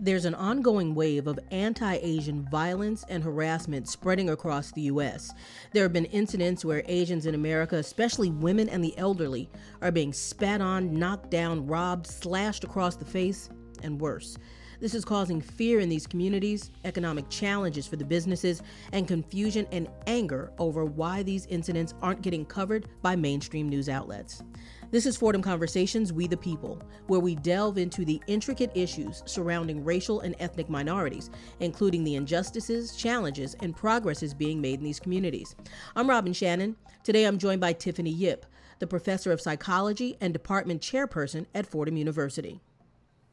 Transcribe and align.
There's 0.00 0.26
an 0.26 0.36
ongoing 0.36 0.94
wave 0.94 1.26
of 1.26 1.40
anti 1.50 1.96
Asian 1.96 2.48
violence 2.48 3.04
and 3.08 3.24
harassment 3.24 3.88
spreading 3.88 4.30
across 4.30 4.70
the 4.70 4.82
U.S. 4.82 5.32
There 5.72 5.82
have 5.82 5.92
been 5.92 6.04
incidents 6.04 6.64
where 6.64 6.84
Asians 6.86 7.26
in 7.26 7.34
America, 7.34 7.74
especially 7.74 8.30
women 8.30 8.68
and 8.68 8.84
the 8.84 8.96
elderly, 8.96 9.50
are 9.82 9.90
being 9.90 10.12
spat 10.12 10.60
on, 10.60 10.96
knocked 10.96 11.32
down, 11.32 11.66
robbed, 11.66 12.06
slashed 12.06 12.62
across 12.62 12.94
the 12.94 13.04
face, 13.04 13.50
and 13.82 14.00
worse. 14.00 14.38
This 14.78 14.94
is 14.94 15.04
causing 15.04 15.40
fear 15.40 15.80
in 15.80 15.88
these 15.88 16.06
communities, 16.06 16.70
economic 16.84 17.28
challenges 17.28 17.88
for 17.88 17.96
the 17.96 18.04
businesses, 18.04 18.62
and 18.92 19.08
confusion 19.08 19.66
and 19.72 19.88
anger 20.06 20.52
over 20.60 20.84
why 20.84 21.24
these 21.24 21.46
incidents 21.46 21.94
aren't 22.00 22.22
getting 22.22 22.44
covered 22.44 22.86
by 23.02 23.16
mainstream 23.16 23.68
news 23.68 23.88
outlets. 23.88 24.44
This 24.90 25.04
is 25.04 25.18
Fordham 25.18 25.42
Conversations 25.42 26.14
We 26.14 26.26
the 26.26 26.38
People, 26.38 26.80
where 27.08 27.20
we 27.20 27.34
delve 27.34 27.76
into 27.76 28.06
the 28.06 28.22
intricate 28.26 28.70
issues 28.74 29.22
surrounding 29.26 29.84
racial 29.84 30.20
and 30.20 30.34
ethnic 30.38 30.70
minorities, 30.70 31.28
including 31.60 32.04
the 32.04 32.14
injustices, 32.14 32.96
challenges, 32.96 33.54
and 33.60 33.76
progresses 33.76 34.32
being 34.32 34.62
made 34.62 34.78
in 34.78 34.86
these 34.86 34.98
communities. 34.98 35.54
I'm 35.94 36.08
Robin 36.08 36.32
Shannon. 36.32 36.74
Today 37.04 37.24
I'm 37.24 37.36
joined 37.36 37.60
by 37.60 37.74
Tiffany 37.74 38.08
Yip, 38.08 38.46
the 38.78 38.86
professor 38.86 39.30
of 39.30 39.42
psychology 39.42 40.16
and 40.22 40.32
department 40.32 40.80
chairperson 40.80 41.44
at 41.54 41.66
Fordham 41.66 41.98
University. 41.98 42.58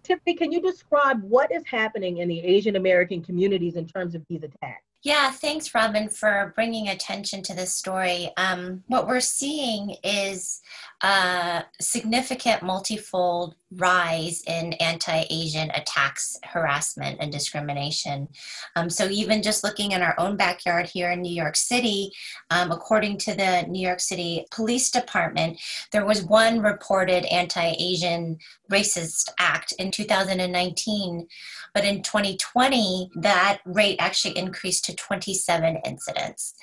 Tiffany, 0.04 0.36
can 0.36 0.52
you 0.52 0.62
describe 0.62 1.24
what 1.24 1.54
is 1.54 1.64
happening 1.66 2.18
in 2.18 2.28
the 2.28 2.42
Asian 2.42 2.76
American 2.76 3.24
communities 3.24 3.78
in 3.78 3.88
terms 3.88 4.14
of 4.14 4.26
these 4.28 4.44
attacks? 4.44 4.85
Yeah, 5.06 5.30
thanks, 5.30 5.76
Robin, 5.76 6.10
for 6.10 6.52
bringing 6.56 6.90
attention 6.90 7.44
to 7.44 7.54
this 7.54 7.76
story. 7.76 8.32
Um, 8.38 8.84
what 8.88 9.06
we're 9.06 9.20
seeing 9.20 9.98
is 10.04 10.62
a 11.04 11.64
significant 11.80 12.64
multifold 12.64 13.54
rise 13.76 14.42
in 14.48 14.74
anti 14.74 15.26
Asian 15.30 15.70
attacks, 15.72 16.38
harassment, 16.44 17.18
and 17.20 17.32
discrimination. 17.32 18.28
Um, 18.76 18.90
so, 18.90 19.08
even 19.10 19.42
just 19.42 19.64
looking 19.64 19.92
in 19.92 20.02
our 20.02 20.16
own 20.20 20.38
backyard 20.38 20.88
here 20.88 21.12
in 21.12 21.22
New 21.22 21.34
York 21.34 21.56
City, 21.56 22.12
um, 22.50 22.72
according 22.72 23.18
to 23.20 23.36
the 23.36 23.64
New 23.68 23.86
York 23.86 24.00
City 24.00 24.46
Police 24.52 24.90
Department, 24.92 25.60
there 25.92 26.06
was 26.06 26.24
one 26.24 26.60
reported 26.60 27.26
anti 27.26 27.76
Asian 27.80 28.38
racist 28.72 29.30
act 29.40 29.74
in 29.80 29.92
2019. 29.92 31.28
But 31.74 31.84
in 31.84 32.02
2020, 32.04 33.12
that 33.16 33.60
rate 33.66 33.98
actually 34.00 34.38
increased 34.38 34.86
to 34.86 34.96
27 34.96 35.78
incidents. 35.86 36.54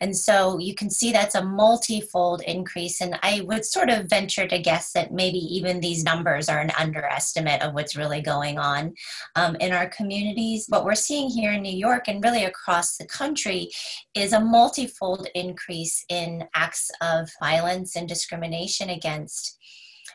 And 0.00 0.16
so 0.16 0.58
you 0.58 0.74
can 0.74 0.88
see 0.88 1.12
that's 1.12 1.34
a 1.34 1.44
multifold 1.44 2.40
increase. 2.46 3.02
And 3.02 3.18
I 3.22 3.42
would 3.42 3.66
sort 3.66 3.90
of 3.90 4.06
venture 4.06 4.48
to 4.48 4.58
guess 4.58 4.92
that 4.92 5.12
maybe 5.12 5.38
even 5.38 5.80
these 5.80 6.04
numbers 6.04 6.48
are 6.48 6.61
an 6.62 6.72
underestimate 6.78 7.60
of 7.60 7.74
what's 7.74 7.96
really 7.96 8.22
going 8.22 8.58
on 8.58 8.94
um, 9.36 9.56
in 9.56 9.72
our 9.72 9.88
communities. 9.90 10.66
What 10.68 10.84
we're 10.84 10.94
seeing 10.94 11.28
here 11.28 11.52
in 11.52 11.62
New 11.62 11.76
York 11.76 12.08
and 12.08 12.24
really 12.24 12.44
across 12.44 12.96
the 12.96 13.06
country 13.06 13.70
is 14.14 14.32
a 14.32 14.40
multifold 14.40 15.28
increase 15.34 16.04
in 16.08 16.44
acts 16.54 16.90
of 17.02 17.28
violence 17.40 17.96
and 17.96 18.08
discrimination 18.08 18.88
against 18.88 19.58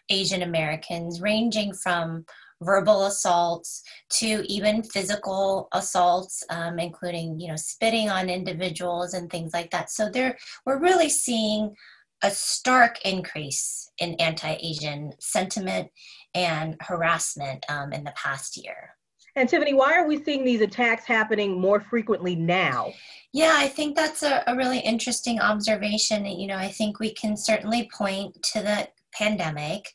Asian 0.10 0.42
Americans, 0.42 1.22
ranging 1.22 1.74
from 1.74 2.26
verbal 2.62 3.06
assaults 3.06 3.84
to 4.10 4.44
even 4.48 4.82
physical 4.82 5.68
assaults, 5.74 6.44
um, 6.50 6.80
including 6.80 7.40
you 7.40 7.48
know 7.48 7.56
spitting 7.56 8.10
on 8.10 8.30
individuals 8.30 9.14
and 9.14 9.30
things 9.30 9.54
like 9.54 9.70
that. 9.72 9.92
So 9.92 10.10
there, 10.10 10.38
we're 10.66 10.80
really 10.80 11.10
seeing 11.10 11.76
a 12.24 12.32
stark 12.32 13.00
increase 13.06 13.92
in 14.00 14.16
anti-Asian 14.16 15.14
sentiment 15.20 15.90
and 16.34 16.76
harassment 16.82 17.66
um, 17.70 17.94
in 17.94 18.04
the 18.04 18.14
past 18.16 18.58
year. 18.58 18.96
And 19.36 19.48
Tiffany, 19.48 19.76
why 19.76 19.94
are 19.94 20.08
we 20.08 20.24
seeing 20.24 20.44
these 20.44 20.62
attacks 20.62 21.06
happening 21.06 21.62
more 21.62 21.80
frequently 21.80 22.36
now? 22.36 22.92
Yeah, 23.34 23.54
I 23.56 23.68
think 23.68 23.96
that's 23.96 24.24
a, 24.24 24.44
a 24.48 24.56
really 24.56 24.80
interesting 24.80 25.40
observation. 25.40 26.26
You 26.26 26.48
know, 26.48 26.58
I 26.58 26.70
think 26.70 27.00
we 27.00 27.14
can 27.14 27.38
certainly 27.38 27.88
point 27.94 28.42
to 28.54 28.64
the 28.64 28.88
pandemic 29.14 29.92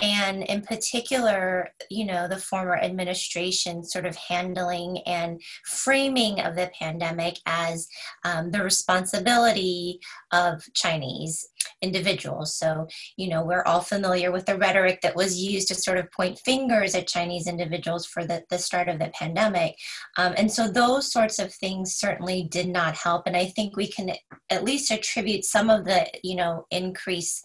and 0.00 0.42
in 0.44 0.60
particular 0.62 1.68
you 1.90 2.04
know 2.04 2.26
the 2.26 2.36
former 2.36 2.76
administration 2.76 3.84
sort 3.84 4.06
of 4.06 4.16
handling 4.16 4.98
and 5.06 5.40
framing 5.64 6.40
of 6.40 6.56
the 6.56 6.70
pandemic 6.78 7.38
as 7.46 7.88
um, 8.24 8.50
the 8.50 8.62
responsibility 8.62 10.00
of 10.32 10.64
chinese 10.74 11.48
individuals 11.82 12.56
so 12.56 12.86
you 13.16 13.28
know 13.28 13.44
we're 13.44 13.64
all 13.64 13.80
familiar 13.80 14.30
with 14.30 14.46
the 14.46 14.56
rhetoric 14.56 15.00
that 15.02 15.16
was 15.16 15.38
used 15.38 15.68
to 15.68 15.74
sort 15.74 15.98
of 15.98 16.10
point 16.12 16.38
fingers 16.44 16.94
at 16.94 17.06
chinese 17.06 17.46
individuals 17.46 18.06
for 18.06 18.24
the, 18.24 18.42
the 18.50 18.58
start 18.58 18.88
of 18.88 18.98
the 18.98 19.10
pandemic 19.18 19.74
um, 20.16 20.34
and 20.36 20.50
so 20.50 20.70
those 20.70 21.12
sorts 21.12 21.38
of 21.38 21.52
things 21.54 21.94
certainly 21.94 22.48
did 22.50 22.68
not 22.68 22.96
help 22.96 23.22
and 23.26 23.36
i 23.36 23.44
think 23.44 23.76
we 23.76 23.86
can 23.86 24.12
at 24.50 24.64
least 24.64 24.90
attribute 24.90 25.44
some 25.44 25.70
of 25.70 25.84
the 25.84 26.06
you 26.22 26.36
know 26.36 26.66
increase 26.70 27.42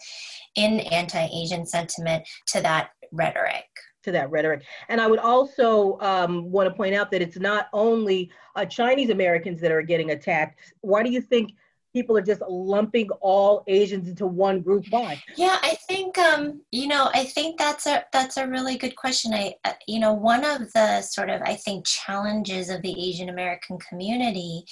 in 0.56 0.80
anti 0.82 1.28
Asian 1.34 1.66
sentiment 1.66 2.28
to 2.48 2.62
that 2.62 2.90
rhetoric. 3.12 3.66
To 4.04 4.12
that 4.12 4.32
rhetoric. 4.32 4.64
And 4.88 5.02
I 5.02 5.08
would 5.08 5.20
also 5.20 5.98
um, 6.00 6.50
want 6.52 6.70
to 6.70 6.76
point 6.76 6.96
out 6.96 7.12
that 7.12 7.22
it's 7.22 7.38
not 7.38 7.68
only 7.74 8.32
uh, 8.56 8.66
Chinese 8.66 9.10
Americans 9.10 9.60
that 9.62 9.72
are 9.72 9.82
getting 9.82 10.12
attacked. 10.12 10.60
Why 10.82 11.04
do 11.04 11.12
you 11.12 11.22
think? 11.22 11.52
People 11.94 12.18
are 12.18 12.22
just 12.22 12.42
lumping 12.48 13.10
all 13.22 13.64
Asians 13.68 14.08
into 14.08 14.26
one 14.28 14.62
group. 14.62 14.86
Why? 14.90 15.22
Yeah, 15.36 15.58
I 15.62 15.78
think 15.88 16.18
um, 16.18 16.62
you 16.72 16.88
know, 16.88 17.10
I 17.14 17.26
think 17.26 17.58
that's 17.58 17.86
a 17.86 18.06
that's 18.12 18.38
a 18.38 18.48
really 18.48 18.78
good 18.78 18.96
question. 18.96 19.34
I 19.34 19.56
uh, 19.66 19.74
you 19.88 20.00
know, 20.00 20.14
one 20.14 20.46
of 20.46 20.72
the 20.74 21.02
sort 21.02 21.30
of 21.30 21.42
I 21.42 21.56
think 21.56 21.86
challenges 21.86 22.70
of 22.70 22.82
the 22.82 23.10
Asian 23.10 23.30
American 23.30 23.78
community 23.80 24.66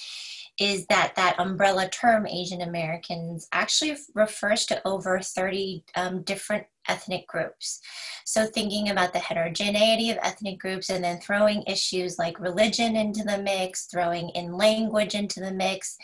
is 0.58 0.86
that 0.86 1.14
that 1.16 1.38
umbrella 1.38 1.88
term 1.88 2.26
Asian 2.26 2.62
Americans 2.62 3.48
actually 3.52 3.96
refers 4.14 4.66
to 4.66 4.86
over 4.86 5.20
30 5.20 5.84
um, 5.94 6.22
different 6.22 6.66
ethnic 6.88 7.26
groups. 7.28 7.80
So, 8.24 8.46
thinking 8.46 8.90
about 8.90 9.12
the 9.12 9.18
heterogeneity 9.20 10.10
of 10.10 10.18
ethnic 10.22 10.58
groups 10.58 10.90
and 10.90 11.04
then 11.04 11.20
throwing 11.20 11.62
issues 11.66 12.18
like 12.18 12.40
religion 12.40 12.96
into 12.96 13.22
the 13.22 13.38
mix, 13.38 13.86
throwing 13.86 14.30
in 14.30 14.52
language 14.52 15.14
into 15.14 15.40
the 15.40 15.52
mix, 15.52 15.96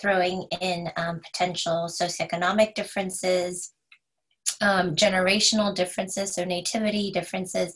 throwing 0.00 0.46
in 0.60 0.90
um, 0.96 1.20
potential 1.20 1.88
socioeconomic 1.88 2.74
differences. 2.74 3.72
Um, 4.62 4.96
generational 4.96 5.74
differences, 5.74 6.34
so 6.34 6.42
nativity 6.42 7.10
differences, 7.10 7.74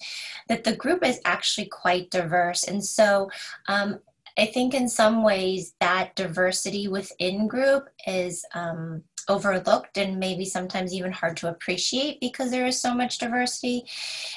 that 0.49 0.65
the 0.65 0.75
group 0.75 1.05
is 1.05 1.21
actually 1.27 1.67
quite 1.67 2.09
diverse. 2.09 2.65
And 2.65 2.83
so 2.83 3.29
um, 3.69 3.99
I 4.39 4.47
think 4.47 4.75
in 4.75 4.89
some 4.89 5.23
ways 5.23 5.75
that 5.81 6.15
diversity 6.17 6.89
within 6.89 7.47
group 7.47 7.89
is 8.07 8.45
um, 8.55 9.03
overlooked 9.29 9.97
and 9.99 10.19
maybe 10.19 10.45
sometimes 10.45 10.93
even 10.93 11.13
hard 11.13 11.37
to 11.39 11.49
appreciate 11.49 12.21
because 12.21 12.51
there 12.51 12.67
is 12.67 12.81
so 12.81 12.95
much 12.95 13.19
diversity. 13.19 13.85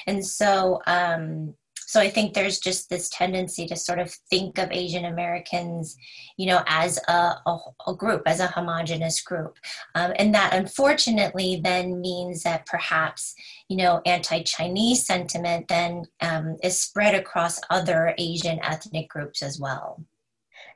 And 0.06 0.24
so, 0.24 0.80
um, 0.86 1.54
so 1.86 2.00
I 2.00 2.08
think 2.08 2.34
there's 2.34 2.58
just 2.58 2.88
this 2.88 3.08
tendency 3.08 3.66
to 3.66 3.76
sort 3.76 3.98
of 3.98 4.10
think 4.30 4.58
of 4.58 4.70
Asian 4.72 5.04
Americans, 5.04 5.96
you 6.36 6.46
know, 6.46 6.62
as 6.66 6.98
a, 7.08 7.36
a, 7.46 7.58
a 7.86 7.94
group, 7.94 8.22
as 8.26 8.40
a 8.40 8.46
homogenous 8.46 9.20
group. 9.20 9.58
Um, 9.94 10.12
and 10.16 10.34
that 10.34 10.54
unfortunately 10.54 11.60
then 11.62 12.00
means 12.00 12.42
that 12.42 12.66
perhaps, 12.66 13.34
you 13.68 13.76
know, 13.76 14.00
anti-Chinese 14.06 15.06
sentiment 15.06 15.68
then 15.68 16.04
um, 16.20 16.56
is 16.62 16.80
spread 16.80 17.14
across 17.14 17.60
other 17.70 18.14
Asian 18.18 18.58
ethnic 18.62 19.08
groups 19.08 19.42
as 19.42 19.60
well. 19.60 20.02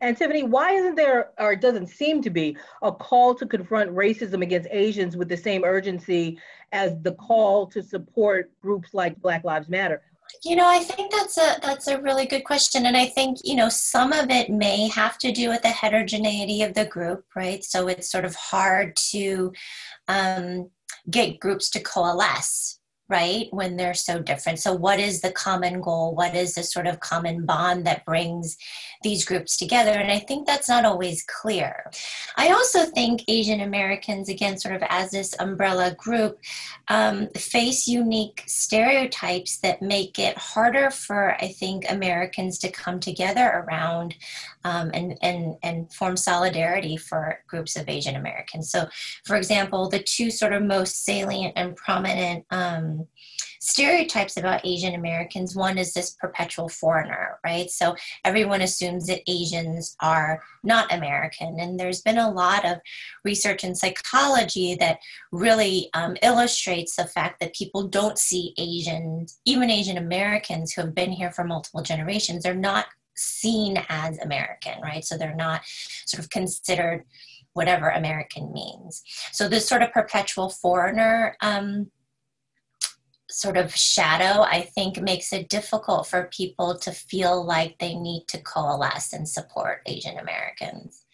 And 0.00 0.16
Tiffany, 0.16 0.44
why 0.44 0.72
isn't 0.72 0.94
there, 0.94 1.30
or 1.38 1.52
it 1.52 1.60
doesn't 1.60 1.88
seem 1.88 2.22
to 2.22 2.30
be, 2.30 2.56
a 2.82 2.92
call 2.92 3.34
to 3.34 3.46
confront 3.46 3.90
racism 3.90 4.42
against 4.42 4.68
Asians 4.70 5.16
with 5.16 5.28
the 5.28 5.36
same 5.36 5.64
urgency 5.64 6.38
as 6.70 6.92
the 7.02 7.14
call 7.14 7.66
to 7.66 7.82
support 7.82 8.52
groups 8.62 8.94
like 8.94 9.20
Black 9.20 9.42
Lives 9.42 9.68
Matter? 9.68 10.02
You 10.44 10.56
know, 10.56 10.68
I 10.68 10.80
think 10.80 11.10
that's 11.10 11.38
a 11.38 11.58
that's 11.62 11.88
a 11.88 12.00
really 12.00 12.26
good 12.26 12.44
question, 12.44 12.86
and 12.86 12.96
I 12.96 13.06
think 13.06 13.38
you 13.44 13.56
know 13.56 13.68
some 13.68 14.12
of 14.12 14.30
it 14.30 14.50
may 14.50 14.88
have 14.88 15.18
to 15.18 15.32
do 15.32 15.48
with 15.48 15.62
the 15.62 15.68
heterogeneity 15.68 16.62
of 16.62 16.74
the 16.74 16.84
group, 16.84 17.24
right? 17.34 17.64
So 17.64 17.88
it's 17.88 18.10
sort 18.10 18.24
of 18.24 18.34
hard 18.34 18.96
to 19.10 19.52
um, 20.06 20.70
get 21.10 21.40
groups 21.40 21.70
to 21.70 21.80
coalesce 21.80 22.77
right 23.08 23.48
when 23.50 23.76
they're 23.76 23.94
so 23.94 24.20
different. 24.20 24.58
So 24.58 24.74
what 24.74 25.00
is 25.00 25.20
the 25.20 25.32
common 25.32 25.80
goal? 25.80 26.14
What 26.14 26.34
is 26.34 26.54
the 26.54 26.62
sort 26.62 26.86
of 26.86 27.00
common 27.00 27.46
bond 27.46 27.86
that 27.86 28.04
brings 28.04 28.56
these 29.02 29.24
groups 29.24 29.56
together? 29.56 29.92
And 29.92 30.10
i 30.10 30.18
think 30.18 30.46
that's 30.46 30.68
not 30.68 30.84
always 30.84 31.24
clear. 31.24 31.90
I 32.36 32.48
also 32.50 32.84
think 32.86 33.22
asian 33.28 33.60
americans 33.60 34.28
again 34.28 34.58
sort 34.58 34.74
of 34.74 34.82
as 34.88 35.10
this 35.10 35.34
umbrella 35.38 35.94
group 35.94 36.38
um, 36.88 37.28
face 37.28 37.86
unique 37.86 38.42
stereotypes 38.46 39.58
that 39.58 39.82
make 39.82 40.18
it 40.18 40.36
harder 40.36 40.90
for 40.90 41.34
i 41.36 41.48
think 41.48 41.84
americans 41.90 42.58
to 42.58 42.70
come 42.70 43.00
together 43.00 43.64
around 43.66 44.14
um, 44.64 44.90
and, 44.92 45.16
and, 45.22 45.56
and 45.62 45.92
form 45.92 46.16
solidarity 46.16 46.96
for 46.96 47.40
groups 47.46 47.76
of 47.76 47.88
asian 47.88 48.16
americans. 48.16 48.70
So 48.70 48.88
for 49.24 49.36
example 49.36 49.88
the 49.88 50.00
two 50.00 50.30
sort 50.30 50.52
of 50.52 50.62
most 50.62 51.04
salient 51.04 51.54
and 51.56 51.76
prominent 51.76 52.44
um, 52.50 52.97
stereotypes 53.60 54.36
about 54.36 54.64
Asian 54.64 54.94
Americans. 54.94 55.56
One 55.56 55.78
is 55.78 55.92
this 55.92 56.14
perpetual 56.20 56.68
foreigner, 56.68 57.38
right? 57.44 57.70
So 57.70 57.96
everyone 58.24 58.62
assumes 58.62 59.06
that 59.06 59.22
Asians 59.26 59.96
are 60.00 60.42
not 60.62 60.92
American. 60.92 61.58
And 61.60 61.78
there's 61.78 62.02
been 62.02 62.18
a 62.18 62.30
lot 62.30 62.64
of 62.64 62.78
research 63.24 63.64
in 63.64 63.74
psychology 63.74 64.76
that 64.76 64.98
really 65.32 65.90
um, 65.94 66.16
illustrates 66.22 66.96
the 66.96 67.06
fact 67.06 67.40
that 67.40 67.54
people 67.54 67.88
don't 67.88 68.18
see 68.18 68.54
Asians, 68.58 69.40
even 69.44 69.70
Asian 69.70 69.98
Americans 69.98 70.72
who 70.72 70.82
have 70.82 70.94
been 70.94 71.12
here 71.12 71.32
for 71.32 71.44
multiple 71.44 71.82
generations, 71.82 72.42
they're 72.42 72.54
not 72.54 72.86
seen 73.16 73.82
as 73.88 74.18
American, 74.18 74.80
right? 74.80 75.04
So 75.04 75.18
they're 75.18 75.34
not 75.34 75.62
sort 76.06 76.22
of 76.22 76.30
considered 76.30 77.04
whatever 77.54 77.88
American 77.88 78.52
means. 78.52 79.02
So 79.32 79.48
this 79.48 79.68
sort 79.68 79.82
of 79.82 79.92
perpetual 79.92 80.48
foreigner 80.48 81.36
um, 81.40 81.90
sort 83.30 83.56
of 83.56 83.74
shadow, 83.74 84.42
I 84.42 84.62
think 84.74 85.00
makes 85.00 85.32
it 85.32 85.48
difficult 85.48 86.06
for 86.06 86.30
people 86.32 86.78
to 86.78 86.92
feel 86.92 87.44
like 87.44 87.78
they 87.78 87.94
need 87.94 88.24
to 88.28 88.42
coalesce 88.42 89.12
and 89.12 89.28
support 89.28 89.82
Asian 89.86 90.18
Americans. 90.18 91.04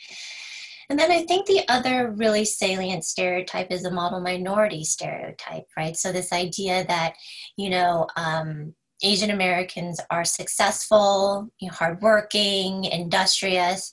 And 0.91 0.99
then 0.99 1.11
I 1.11 1.25
think 1.25 1.47
the 1.47 1.63
other 1.69 2.11
really 2.11 2.45
salient 2.45 3.05
stereotype 3.05 3.71
is 3.71 3.83
the 3.83 3.91
model 3.91 4.21
minority 4.21 4.85
stereotype, 4.85 5.65
right? 5.77 5.97
So 5.97 6.13
this 6.13 6.33
idea 6.33 6.85
that, 6.87 7.15
you 7.57 7.71
know, 7.71 8.07
um, 8.17 8.75
Asian 9.03 9.31
Americans 9.31 10.01
are 10.11 10.25
successful, 10.25 11.49
you 11.59 11.69
know, 11.69 11.75
hardworking, 11.75 12.85
industrious, 12.85 13.93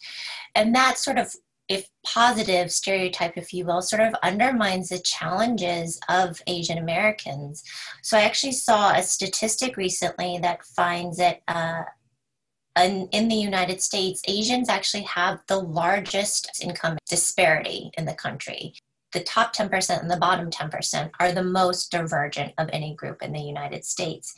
and 0.54 0.76
that 0.76 0.98
sort 0.98 1.18
of 1.18 1.34
if 1.68 1.88
positive 2.06 2.72
stereotype, 2.72 3.38
if 3.38 3.54
you 3.54 3.66
will, 3.66 3.82
sort 3.82 4.02
of 4.02 4.14
undermines 4.24 4.90
the 4.90 5.00
challenges 5.00 6.00
of 6.10 6.42
Asian 6.48 6.78
Americans. 6.78 7.64
So 8.02 8.18
I 8.18 8.22
actually 8.22 8.54
saw 8.54 8.94
a 8.94 9.04
statistic 9.04 9.78
recently 9.78 10.40
that 10.42 10.66
finds 10.66 11.18
that 11.18 11.42
uh, 11.48 11.84
in, 12.80 13.08
in 13.12 13.28
the 13.28 13.36
United 13.36 13.82
States, 13.82 14.22
Asians 14.28 14.70
actually 14.70 15.04
have 15.04 15.40
the 15.48 15.60
largest 15.60 16.62
income 16.64 16.98
disparity 17.10 17.92
in 17.98 18.06
the 18.06 18.14
country. 18.14 18.74
The 19.14 19.24
top 19.24 19.56
10% 19.56 20.02
and 20.02 20.10
the 20.10 20.18
bottom 20.18 20.50
10% 20.50 21.12
are 21.20 21.32
the 21.32 21.44
most 21.44 21.92
divergent 21.92 22.54
of 22.58 22.70
any 22.72 22.96
group 22.96 23.22
in 23.22 23.34
the 23.34 23.42
United 23.42 23.86
States. 23.86 24.34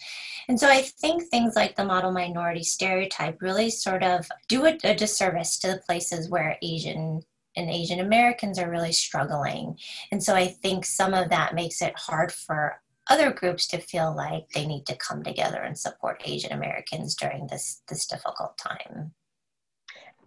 And 0.48 0.60
so 0.60 0.68
I 0.68 0.82
think 0.82 1.24
things 1.24 1.56
like 1.56 1.76
the 1.76 1.86
model 1.86 2.12
minority 2.12 2.64
stereotype 2.64 3.42
really 3.42 3.70
sort 3.70 4.04
of 4.04 4.28
do 4.48 4.66
a, 4.66 4.78
a 4.84 4.96
disservice 4.96 5.60
to 5.60 5.68
the 5.68 5.82
places 5.86 6.30
where 6.30 6.58
Asian 6.62 7.22
and 7.56 7.70
Asian 7.70 8.00
Americans 8.00 8.58
are 8.58 8.70
really 8.70 8.92
struggling. 8.92 9.78
And 10.12 10.24
so 10.24 10.34
I 10.34 10.48
think 10.48 10.86
some 10.86 11.14
of 11.14 11.30
that 11.30 11.54
makes 11.54 11.82
it 11.82 11.94
hard 11.96 12.32
for 12.32 12.82
other 13.10 13.32
groups 13.32 13.68
to 13.68 13.78
feel 13.78 14.16
like 14.16 14.50
they 14.50 14.66
need 14.66 14.86
to 14.88 14.96
come 14.96 15.24
together 15.24 15.62
and 15.62 15.78
support 15.78 16.22
Asian 16.26 16.52
Americans 16.52 17.16
during 17.16 17.48
this 17.48 17.82
this 17.88 18.08
difficult 18.08 18.58
time. 18.58 19.14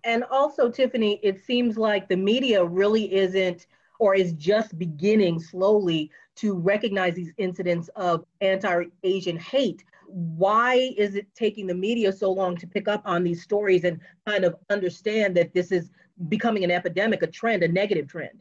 And 0.04 0.22
also, 0.30 0.70
Tiffany, 0.70 1.18
it 1.22 1.44
seems 1.44 1.76
like 1.76 2.08
the 2.08 2.16
media 2.16 2.64
really 2.64 3.12
isn't 3.12 3.66
or 3.98 4.14
is 4.14 4.32
just 4.34 4.78
beginning 4.78 5.40
slowly 5.40 6.10
to 6.36 6.54
recognize 6.54 7.14
these 7.14 7.32
incidents 7.38 7.88
of 7.96 8.24
anti-Asian 8.40 9.38
hate 9.38 9.84
why 10.08 10.94
is 10.96 11.14
it 11.14 11.26
taking 11.34 11.66
the 11.66 11.74
media 11.74 12.12
so 12.12 12.32
long 12.32 12.56
to 12.56 12.66
pick 12.66 12.88
up 12.88 13.02
on 13.04 13.24
these 13.24 13.42
stories 13.42 13.84
and 13.84 14.00
kind 14.26 14.44
of 14.44 14.56
understand 14.70 15.36
that 15.36 15.52
this 15.52 15.72
is 15.72 15.90
becoming 16.28 16.64
an 16.64 16.70
epidemic, 16.70 17.22
a 17.22 17.26
trend, 17.26 17.62
a 17.62 17.68
negative 17.68 18.08
trend? 18.08 18.38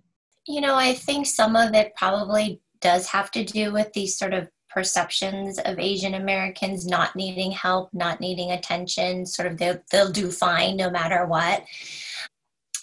You 0.47 0.61
know, 0.61 0.75
I 0.75 0.93
think 0.93 1.25
some 1.25 1.55
of 1.55 1.73
it 1.73 1.95
probably 1.95 2.61
does 2.81 3.07
have 3.07 3.31
to 3.31 3.43
do 3.43 3.73
with 3.73 3.91
these 3.93 4.17
sort 4.17 4.33
of 4.33 4.47
perceptions 4.69 5.57
of 5.59 5.79
Asian 5.79 6.15
Americans 6.15 6.85
not 6.85 7.15
needing 7.15 7.51
help, 7.51 7.93
not 7.93 8.19
needing 8.19 8.51
attention, 8.51 9.25
sort 9.25 9.51
of 9.51 9.57
they'll, 9.57 9.79
they'll 9.91 10.11
do 10.11 10.29
fine 10.29 10.75
no 10.75 10.89
matter 10.89 11.25
what. 11.25 11.63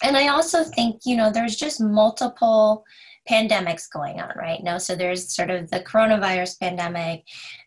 And 0.03 0.17
I 0.17 0.27
also 0.27 0.63
think, 0.63 1.01
you 1.05 1.15
know, 1.15 1.31
there's 1.31 1.55
just 1.55 1.81
multiple 1.81 2.85
pandemics 3.29 3.89
going 3.89 4.19
on 4.19 4.33
right 4.35 4.61
now. 4.61 4.77
So 4.77 4.95
there's 4.95 5.33
sort 5.33 5.49
of 5.49 5.71
the 5.71 5.79
coronavirus 5.79 6.59
pandemic, 6.59 7.23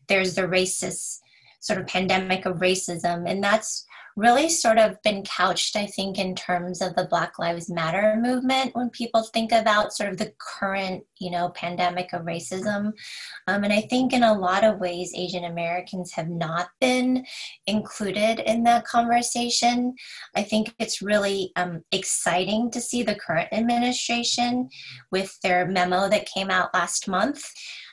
there's 0.07 0.35
the 0.35 0.43
racist 0.43 1.21
sort 1.61 1.81
of 1.81 1.87
pandemic 1.87 2.45
of 2.45 2.59
racism, 2.59 3.29
and 3.29 3.43
that's 3.43 3.87
really 4.17 4.49
sort 4.49 4.79
of 4.79 5.01
been 5.03 5.23
couched, 5.25 5.77
I 5.77 5.87
think, 5.87 6.19
in 6.19 6.35
terms 6.35 6.81
of 6.81 6.97
the 6.97 7.05
Black 7.05 7.39
Lives 7.39 7.69
Matter 7.69 8.19
movement 8.19 8.75
when 8.75 8.89
people 8.89 9.23
think 9.23 9.53
about 9.53 9.93
sort 9.93 10.11
of 10.11 10.17
the 10.17 10.33
current, 10.39 11.05
you 11.19 11.31
know, 11.31 11.51
pandemic 11.51 12.15
of 12.15 12.23
racism. 12.23 12.93
Um, 13.47 13.65
and 13.65 13.73
I 13.73 13.83
think 13.83 14.15
in 14.15 14.23
a 14.23 14.33
lot 14.33 14.65
of 14.65 14.81
ways, 14.81 15.13
Asian 15.15 15.45
Americans 15.45 16.13
have 16.13 16.31
not 16.31 16.69
been 16.81 17.27
included 17.67 18.41
in 18.41 18.63
that 18.65 18.87
conversation. 18.87 19.95
I 20.35 20.43
think 20.43 20.75
it's 20.79 21.03
really 21.03 21.53
um, 21.57 21.83
exciting 21.93 22.71
to 22.71 22.81
see 22.81 23.03
the 23.03 23.15
current 23.15 23.49
administration 23.53 24.71
with 25.13 25.39
their 25.43 25.67
memo 25.67 26.09
that 26.09 26.27
came 26.27 26.51
out 26.51 26.73
last 26.73 27.07
month 27.07 27.45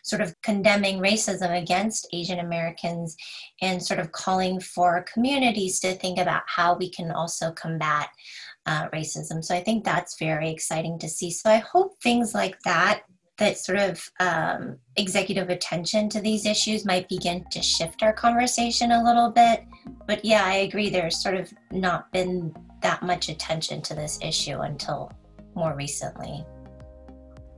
sort 0.04 0.22
of 0.22 0.40
condemning 0.42 1.00
racism 1.00 1.60
against 1.60 2.08
Asian 2.14 2.40
Americans 2.40 3.16
and 3.62 3.82
sort 3.82 4.00
of 4.00 4.12
calling 4.12 4.60
for 4.60 5.06
communities 5.12 5.80
to 5.80 5.94
think 5.94 6.20
about 6.20 6.44
how 6.46 6.76
we 6.76 6.90
can 6.90 7.12
also 7.12 7.52
combat 7.52 8.10
uh, 8.66 8.88
racism. 8.90 9.44
So 9.44 9.56
I 9.56 9.64
think 9.64 9.84
that's 9.84 10.20
very 10.20 10.52
exciting 10.52 11.00
to 11.00 11.10
see. 11.10 11.32
So 11.32 11.50
I 11.50 11.58
hope 11.58 12.02
things 12.02 12.34
like 12.34 12.60
that 12.62 13.04
that 13.38 13.58
sort 13.58 13.80
of 13.80 14.10
um, 14.20 14.78
executive 14.96 15.50
attention 15.50 16.08
to 16.08 16.22
these 16.22 16.46
issues 16.46 16.86
might 16.86 17.10
begin 17.10 17.44
to 17.52 17.62
shift 17.62 18.04
our 18.04 18.14
conversation 18.14 18.92
a 18.92 19.04
little 19.04 19.32
bit. 19.32 19.66
But 20.08 20.24
yeah, 20.24 20.44
I 20.46 20.58
agree. 20.58 20.90
There's 20.90 21.22
sort 21.22 21.36
of 21.36 21.52
not 21.72 22.12
been 22.12 22.56
that 22.82 23.02
much 23.02 23.30
attention 23.30 23.82
to 23.84 23.96
this 23.96 24.20
issue 24.22 24.60
until 24.60 25.12
more 25.56 25.76
recently. 25.76 26.46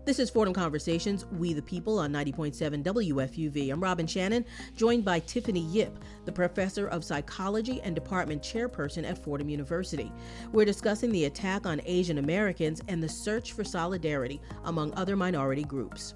This 0.06 0.20
is 0.20 0.30
Fordham 0.30 0.54
Conversations, 0.54 1.26
We 1.32 1.54
the 1.54 1.64
People 1.64 1.98
on 1.98 2.14
90.7 2.14 2.84
WFUV. 2.84 3.72
I'm 3.72 3.82
Robin 3.82 4.06
Shannon, 4.06 4.46
joined 4.76 5.04
by 5.04 5.18
Tiffany 5.18 5.62
Yip, 5.62 5.98
the 6.26 6.32
professor 6.32 6.86
of 6.86 7.04
psychology 7.04 7.82
and 7.82 7.96
department 7.96 8.44
chairperson 8.44 9.04
at 9.04 9.18
Fordham 9.18 9.50
University. 9.50 10.12
We're 10.52 10.64
discussing 10.64 11.12
the 11.12 11.26
attack 11.26 11.66
on 11.66 11.82
Asian 11.86 12.20
Americans 12.20 12.84
and 12.88 13.02
the 13.02 13.10
search 13.10 13.54
for 13.54 13.64
solidarity 13.64 14.40
among 14.66 14.94
other 14.94 15.16
minority 15.16 15.64
groups. 15.64 16.14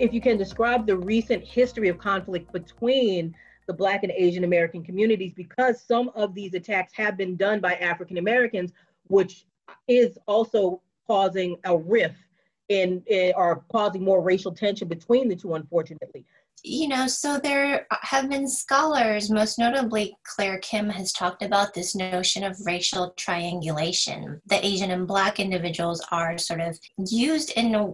If 0.00 0.12
you 0.12 0.20
can 0.20 0.36
describe 0.36 0.88
the 0.88 0.96
recent 0.96 1.44
history 1.44 1.88
of 1.88 1.98
conflict 1.98 2.52
between 2.52 3.32
the 3.68 3.74
Black 3.74 4.02
and 4.02 4.10
Asian 4.10 4.42
American 4.42 4.82
communities, 4.82 5.34
because 5.36 5.80
some 5.80 6.10
of 6.16 6.34
these 6.34 6.52
attacks 6.54 6.92
have 6.94 7.16
been 7.16 7.36
done 7.36 7.60
by 7.60 7.74
African 7.74 8.18
Americans, 8.18 8.72
which 9.06 9.46
is 9.86 10.18
also 10.26 10.82
causing 11.06 11.56
a 11.62 11.76
rift 11.76 12.25
and, 12.70 13.02
are 13.36 13.62
causing 13.70 14.04
more 14.04 14.22
racial 14.22 14.52
tension 14.52 14.88
between 14.88 15.28
the 15.28 15.36
two, 15.36 15.54
unfortunately. 15.54 16.24
You 16.62 16.88
know, 16.88 17.06
so 17.06 17.38
there 17.38 17.86
have 18.02 18.28
been 18.28 18.48
scholars, 18.48 19.30
most 19.30 19.58
notably 19.58 20.16
Claire 20.24 20.58
Kim 20.58 20.88
has 20.88 21.12
talked 21.12 21.42
about 21.42 21.74
this 21.74 21.94
notion 21.94 22.42
of 22.42 22.58
racial 22.64 23.12
triangulation. 23.16 24.40
The 24.46 24.64
Asian 24.66 24.90
and 24.90 25.06
Black 25.06 25.38
individuals 25.38 26.04
are 26.10 26.38
sort 26.38 26.60
of 26.60 26.78
used 27.08 27.52
in 27.52 27.74
a 27.74 27.92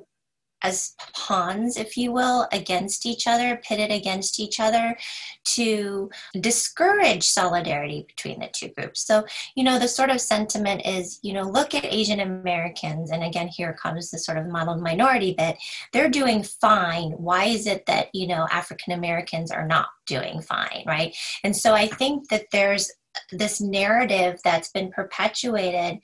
as 0.62 0.94
pawns, 1.14 1.76
if 1.76 1.96
you 1.96 2.12
will, 2.12 2.46
against 2.52 3.06
each 3.06 3.26
other, 3.26 3.60
pitted 3.64 3.90
against 3.90 4.38
each 4.38 4.60
other 4.60 4.96
to 5.44 6.10
discourage 6.40 7.24
solidarity 7.24 8.04
between 8.06 8.40
the 8.40 8.48
two 8.52 8.68
groups. 8.68 9.04
So, 9.06 9.24
you 9.54 9.64
know, 9.64 9.78
the 9.78 9.88
sort 9.88 10.10
of 10.10 10.20
sentiment 10.20 10.82
is, 10.84 11.18
you 11.22 11.32
know, 11.32 11.42
look 11.42 11.74
at 11.74 11.84
Asian 11.84 12.20
Americans, 12.20 13.10
and 13.10 13.24
again, 13.24 13.48
here 13.48 13.72
comes 13.72 14.10
the 14.10 14.18
sort 14.18 14.38
of 14.38 14.46
modeled 14.46 14.80
minority 14.80 15.34
bit. 15.36 15.56
They're 15.92 16.10
doing 16.10 16.42
fine. 16.42 17.12
Why 17.12 17.44
is 17.44 17.66
it 17.66 17.86
that, 17.86 18.08
you 18.14 18.26
know, 18.26 18.46
African 18.50 18.92
Americans 18.92 19.50
are 19.50 19.66
not 19.66 19.88
doing 20.06 20.40
fine, 20.40 20.84
right? 20.86 21.16
And 21.44 21.56
so 21.56 21.74
I 21.74 21.86
think 21.86 22.28
that 22.28 22.46
there's 22.52 22.90
this 23.30 23.60
narrative 23.60 24.40
that's 24.42 24.70
been 24.70 24.90
perpetuated 24.90 25.98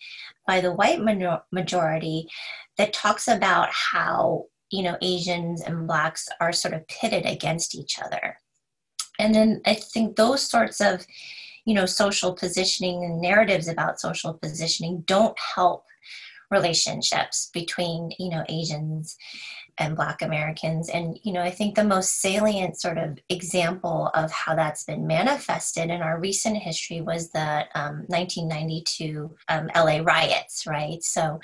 by 0.46 0.60
the 0.60 0.72
white 0.72 1.00
majority 1.52 2.28
that 2.78 2.92
talks 2.92 3.28
about 3.28 3.68
how 3.70 4.46
you 4.70 4.82
know 4.82 4.96
asians 5.02 5.60
and 5.62 5.86
blacks 5.86 6.28
are 6.40 6.52
sort 6.52 6.74
of 6.74 6.86
pitted 6.88 7.26
against 7.26 7.74
each 7.74 7.98
other. 7.98 8.38
And 9.18 9.34
then 9.34 9.60
i 9.66 9.74
think 9.74 10.16
those 10.16 10.42
sorts 10.42 10.80
of 10.80 11.06
you 11.64 11.74
know 11.74 11.86
social 11.86 12.32
positioning 12.32 13.04
and 13.04 13.20
narratives 13.20 13.68
about 13.68 14.00
social 14.00 14.34
positioning 14.34 15.02
don't 15.06 15.36
help 15.54 15.84
relationships 16.50 17.50
between 17.52 18.10
you 18.18 18.30
know 18.30 18.44
asians 18.48 19.16
and 19.80 19.94
black 19.94 20.22
americans. 20.22 20.88
And 20.88 21.18
you 21.22 21.32
know 21.32 21.42
i 21.42 21.50
think 21.50 21.74
the 21.74 21.84
most 21.84 22.20
salient 22.20 22.80
sort 22.80 22.98
of 22.98 23.18
example 23.28 24.10
of 24.14 24.30
how 24.30 24.54
that's 24.54 24.84
been 24.84 25.06
manifested 25.06 25.90
in 25.90 26.00
our 26.02 26.18
recent 26.18 26.56
history 26.56 27.00
was 27.00 27.30
the 27.30 27.64
um, 27.74 28.04
1992 28.08 29.34
um, 29.48 29.70
la 29.74 29.98
riots 30.02 30.66
right? 30.66 31.02
So 31.02 31.40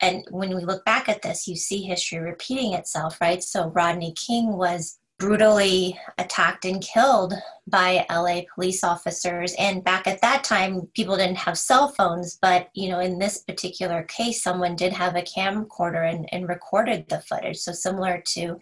and 0.00 0.24
when 0.30 0.54
we 0.54 0.64
look 0.64 0.84
back 0.84 1.08
at 1.08 1.22
this, 1.22 1.48
you 1.48 1.56
see 1.56 1.82
history 1.82 2.18
repeating 2.18 2.74
itself, 2.74 3.20
right? 3.20 3.42
So 3.42 3.68
Rodney 3.70 4.12
King 4.12 4.56
was 4.56 4.98
brutally 5.18 5.98
attacked 6.18 6.64
and 6.64 6.80
killed 6.80 7.34
by 7.66 8.06
LA 8.08 8.42
police 8.54 8.84
officers. 8.84 9.52
And 9.58 9.82
back 9.82 10.06
at 10.06 10.20
that 10.20 10.44
time, 10.44 10.88
people 10.94 11.16
didn't 11.16 11.38
have 11.38 11.58
cell 11.58 11.88
phones, 11.88 12.38
but 12.40 12.68
you 12.74 12.88
know, 12.88 13.00
in 13.00 13.18
this 13.18 13.38
particular 13.42 14.04
case, 14.04 14.42
someone 14.42 14.76
did 14.76 14.92
have 14.92 15.16
a 15.16 15.22
camcorder 15.22 16.08
and, 16.08 16.28
and 16.32 16.48
recorded 16.48 17.08
the 17.08 17.20
footage. 17.20 17.56
So 17.58 17.72
similar 17.72 18.22
to 18.34 18.58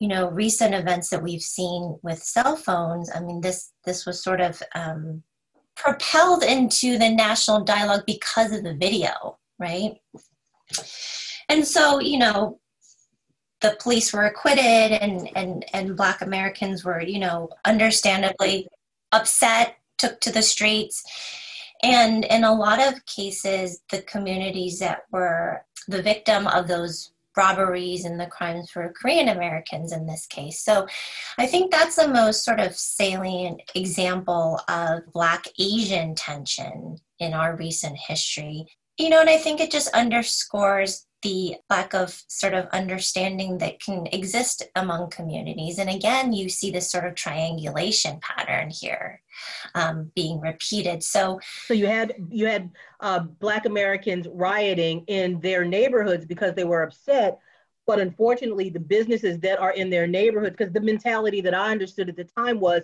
you 0.00 0.08
know 0.08 0.28
recent 0.30 0.74
events 0.74 1.10
that 1.10 1.22
we've 1.22 1.42
seen 1.42 1.96
with 2.02 2.20
cell 2.20 2.56
phones 2.56 3.08
i 3.14 3.20
mean 3.20 3.40
this 3.40 3.70
this 3.84 4.04
was 4.04 4.20
sort 4.20 4.40
of 4.40 4.60
um, 4.74 5.22
propelled 5.76 6.42
into 6.42 6.98
the 6.98 7.08
national 7.08 7.62
dialogue 7.62 8.02
because 8.04 8.50
of 8.50 8.64
the 8.64 8.74
video 8.74 9.38
right 9.60 9.92
and 11.48 11.66
so 11.66 12.00
you 12.00 12.18
know 12.18 12.58
the 13.60 13.76
police 13.80 14.12
were 14.12 14.24
acquitted 14.24 14.92
and 14.92 15.28
and 15.36 15.64
and 15.72 15.96
black 15.96 16.20
americans 16.22 16.84
were 16.84 17.00
you 17.00 17.18
know 17.18 17.48
understandably 17.64 18.66
upset 19.12 19.76
took 19.98 20.20
to 20.20 20.32
the 20.32 20.42
streets 20.42 21.02
and 21.82 22.24
in 22.26 22.44
a 22.44 22.54
lot 22.54 22.80
of 22.80 23.04
cases 23.06 23.80
the 23.90 24.02
communities 24.02 24.78
that 24.78 25.02
were 25.10 25.64
the 25.88 26.02
victim 26.02 26.46
of 26.46 26.68
those 26.68 27.12
robberies 27.36 28.04
and 28.04 28.20
the 28.20 28.26
crimes 28.26 28.70
for 28.70 28.92
Korean 28.92 29.28
Americans 29.28 29.92
in 29.92 30.06
this 30.06 30.26
case. 30.26 30.60
So 30.60 30.86
I 31.38 31.46
think 31.46 31.70
that's 31.70 31.96
the 31.96 32.08
most 32.08 32.44
sort 32.44 32.60
of 32.60 32.74
salient 32.74 33.62
example 33.74 34.60
of 34.68 35.00
Black 35.12 35.46
Asian 35.58 36.14
tension 36.14 36.98
in 37.18 37.32
our 37.32 37.56
recent 37.56 37.96
history. 37.96 38.66
You 38.98 39.08
know, 39.08 39.20
and 39.20 39.30
I 39.30 39.38
think 39.38 39.60
it 39.60 39.70
just 39.70 39.88
underscores 39.94 41.06
the 41.22 41.56
lack 41.70 41.94
of 41.94 42.20
sort 42.26 42.52
of 42.52 42.66
understanding 42.72 43.58
that 43.58 43.80
can 43.80 44.06
exist 44.08 44.64
among 44.74 45.08
communities. 45.10 45.78
And 45.78 45.88
again, 45.88 46.32
you 46.32 46.48
see 46.48 46.70
this 46.70 46.90
sort 46.90 47.06
of 47.06 47.14
triangulation 47.14 48.18
pattern 48.20 48.70
here 48.70 49.22
um, 49.74 50.10
being 50.14 50.40
repeated. 50.40 51.02
So, 51.02 51.40
so 51.64 51.74
you 51.74 51.86
had 51.86 52.14
you 52.28 52.46
had 52.46 52.70
uh, 53.00 53.20
Black 53.20 53.66
Americans 53.66 54.26
rioting 54.32 55.04
in 55.06 55.40
their 55.40 55.64
neighborhoods 55.64 56.26
because 56.26 56.54
they 56.54 56.64
were 56.64 56.82
upset. 56.82 57.38
But 57.86 58.00
unfortunately, 58.00 58.70
the 58.70 58.80
businesses 58.80 59.38
that 59.40 59.58
are 59.58 59.72
in 59.72 59.90
their 59.90 60.06
neighborhoods, 60.06 60.56
because 60.56 60.72
the 60.72 60.80
mentality 60.80 61.40
that 61.40 61.54
I 61.54 61.70
understood 61.70 62.08
at 62.08 62.16
the 62.16 62.24
time 62.24 62.60
was, 62.60 62.82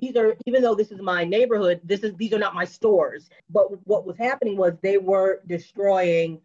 these 0.00 0.16
are 0.16 0.36
even 0.46 0.62
though 0.62 0.74
this 0.74 0.90
is 0.90 1.00
my 1.00 1.24
neighborhood, 1.24 1.80
this 1.84 2.00
is 2.00 2.14
these 2.14 2.32
are 2.32 2.38
not 2.38 2.54
my 2.54 2.64
stores. 2.64 3.28
But 3.50 3.66
what 3.86 4.06
was 4.06 4.16
happening 4.16 4.56
was 4.56 4.74
they 4.82 4.98
were 4.98 5.40
destroying 5.46 6.40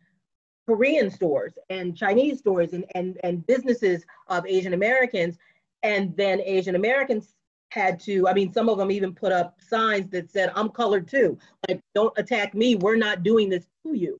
Korean 0.68 1.10
stores 1.10 1.54
and 1.70 1.98
Chinese 1.98 2.40
stores 2.40 2.74
and, 2.74 2.86
and, 2.96 3.18
and 3.24 3.46
businesses 3.46 4.06
of 4.28 4.46
Asian 4.46 4.74
Americans. 4.74 5.38
And 5.84 6.16
then 6.16 6.42
Asian 6.42 6.76
Americans 6.76 7.34
had 7.70 8.00
to, 8.02 8.28
I 8.28 8.34
mean, 8.34 8.54
some 8.54 8.70
of 8.70 8.78
them 8.78 8.92
even 8.92 9.14
put 9.14 9.32
up 9.32 9.58
signs 9.68 10.12
that 10.12 10.30
said, 10.30 10.52
I'm 10.56 10.70
colored 10.70 11.08
too. 11.08 11.38
Like, 11.68 11.82
don't 11.96 12.18
attack 12.18 12.54
me. 12.54 12.76
We're 12.76 12.96
not 12.96 13.24
doing 13.24 13.50
this 13.50 13.66
to 13.84 13.94
you. 13.94 14.20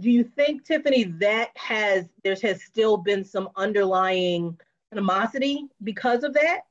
Do 0.00 0.10
you 0.10 0.24
think, 0.24 0.64
Tiffany, 0.64 1.04
that 1.20 1.50
has, 1.56 2.08
there 2.24 2.36
has 2.42 2.62
still 2.62 2.96
been 2.96 3.24
some 3.24 3.48
underlying 3.56 4.58
animosity 4.90 5.68
because 5.84 6.24
of 6.24 6.34
that? 6.34 6.62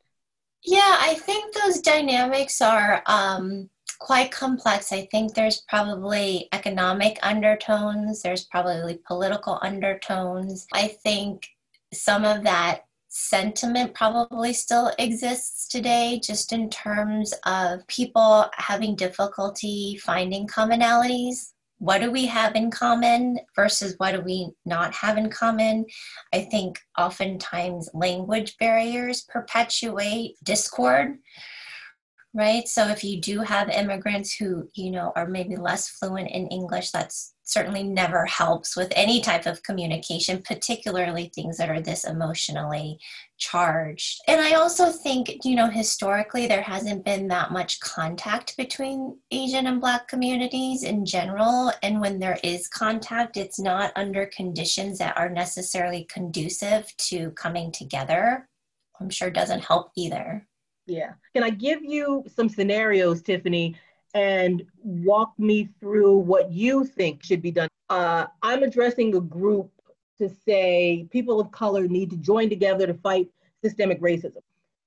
Yeah, 0.63 0.97
I 0.99 1.15
think 1.15 1.53
those 1.53 1.81
dynamics 1.81 2.61
are 2.61 3.01
um, 3.07 3.69
quite 3.99 4.31
complex. 4.31 4.91
I 4.91 5.07
think 5.11 5.33
there's 5.33 5.63
probably 5.67 6.47
economic 6.53 7.19
undertones, 7.23 8.21
there's 8.21 8.45
probably 8.45 8.99
political 9.07 9.59
undertones. 9.61 10.67
I 10.73 10.87
think 10.87 11.47
some 11.93 12.25
of 12.25 12.43
that 12.43 12.85
sentiment 13.09 13.93
probably 13.93 14.53
still 14.53 14.91
exists 14.97 15.67
today, 15.67 16.19
just 16.23 16.53
in 16.53 16.69
terms 16.69 17.33
of 17.45 17.85
people 17.87 18.45
having 18.55 18.95
difficulty 18.95 19.99
finding 20.03 20.47
commonalities. 20.47 21.50
What 21.81 22.01
do 22.01 22.11
we 22.11 22.27
have 22.27 22.55
in 22.55 22.69
common 22.69 23.39
versus 23.55 23.95
what 23.97 24.11
do 24.11 24.21
we 24.21 24.49
not 24.65 24.93
have 24.93 25.17
in 25.17 25.31
common? 25.31 25.87
I 26.31 26.41
think 26.41 26.79
oftentimes 26.95 27.89
language 27.95 28.55
barriers 28.59 29.23
perpetuate 29.23 30.35
discord 30.43 31.17
right 32.33 32.67
so 32.67 32.87
if 32.87 33.03
you 33.03 33.19
do 33.19 33.41
have 33.41 33.67
immigrants 33.69 34.33
who 34.33 34.69
you 34.73 34.89
know 34.91 35.11
are 35.15 35.27
maybe 35.27 35.57
less 35.57 35.89
fluent 35.89 36.29
in 36.29 36.47
english 36.47 36.89
that's 36.91 37.33
certainly 37.51 37.83
never 37.83 38.25
helps 38.25 38.75
with 38.75 38.91
any 38.95 39.21
type 39.21 39.45
of 39.45 39.61
communication 39.63 40.41
particularly 40.41 41.31
things 41.35 41.57
that 41.57 41.69
are 41.69 41.81
this 41.81 42.05
emotionally 42.05 42.97
charged. 43.37 44.19
And 44.27 44.39
i 44.39 44.53
also 44.53 44.91
think 44.91 45.43
you 45.43 45.55
know 45.55 45.69
historically 45.69 46.47
there 46.47 46.61
hasn't 46.61 47.03
been 47.03 47.27
that 47.27 47.51
much 47.51 47.79
contact 47.79 48.55
between 48.55 49.17
asian 49.31 49.67
and 49.67 49.81
black 49.81 50.07
communities 50.07 50.83
in 50.83 51.05
general. 51.05 51.71
And 51.83 51.99
when 51.99 52.19
there 52.19 52.39
is 52.43 52.67
contact 52.67 53.37
it's 53.37 53.59
not 53.59 53.91
under 53.95 54.27
conditions 54.27 54.97
that 54.99 55.17
are 55.17 55.29
necessarily 55.29 56.05
conducive 56.05 56.95
to 57.09 57.31
coming 57.31 57.71
together. 57.71 58.47
I'm 58.99 59.09
sure 59.09 59.31
doesn't 59.31 59.63
help 59.63 59.91
either. 59.97 60.47
Yeah. 60.85 61.13
Can 61.33 61.43
I 61.43 61.49
give 61.49 61.83
you 61.83 62.23
some 62.35 62.49
scenarios, 62.49 63.21
Tiffany, 63.21 63.75
and 64.13 64.63
walk 64.83 65.33
me 65.37 65.69
through 65.79 66.17
what 66.17 66.51
you 66.51 66.85
think 66.85 67.23
should 67.23 67.41
be 67.41 67.51
done? 67.51 67.69
Uh, 67.89 68.27
I'm 68.41 68.63
addressing 68.63 69.15
a 69.15 69.21
group 69.21 69.71
to 70.17 70.29
say 70.45 71.07
people 71.11 71.39
of 71.39 71.51
color 71.51 71.87
need 71.87 72.09
to 72.11 72.17
join 72.17 72.49
together 72.49 72.87
to 72.87 72.93
fight 72.93 73.27
systemic 73.63 74.01
racism. 74.01 74.41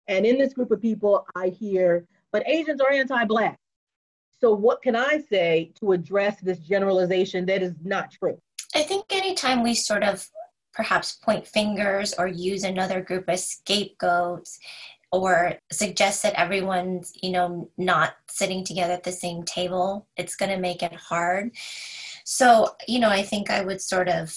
And 0.09 0.27
in 0.27 0.39
this 0.39 0.53
group 0.53 0.71
of 0.71 0.81
people, 0.81 1.27
I 1.35 1.49
hear, 1.49 2.07
but 2.33 2.47
Asians 2.47 2.81
are 2.81 2.93
anti 2.93 3.25
Black. 3.25 3.59
So, 4.41 4.53
what 4.53 4.83
can 4.83 4.95
I 4.97 5.23
say 5.31 5.73
to 5.81 5.93
address 5.93 6.41
this 6.41 6.59
generalization 6.59 7.47
that 7.47 7.63
is 7.63 7.75
not 7.83 8.11
true? 8.11 8.39
I 8.75 8.83
think 8.83 9.07
anytime 9.11 9.63
we 9.63 9.75
sort 9.75 10.03
of 10.03 10.27
perhaps 10.75 11.13
point 11.13 11.47
fingers 11.47 12.15
or 12.19 12.27
use 12.27 12.65
another 12.65 13.01
group 13.01 13.29
as 13.29 13.49
scapegoats, 13.49 14.59
or 15.23 15.55
suggest 15.71 16.23
that 16.23 16.35
everyone's 16.35 17.13
you 17.23 17.31
know 17.31 17.71
not 17.77 18.15
sitting 18.29 18.65
together 18.65 18.95
at 18.95 19.05
the 19.05 19.13
same 19.13 19.43
table 19.45 20.07
it's 20.17 20.37
going 20.37 20.51
to 20.51 20.59
make 20.59 20.83
it 20.83 20.95
hard. 20.95 21.51
So 22.25 22.75
you 22.89 22.99
know 22.99 23.11
i 23.11 23.23
think 23.23 23.51
i 23.51 23.63
would 23.63 23.81
sort 23.81 24.09
of 24.09 24.37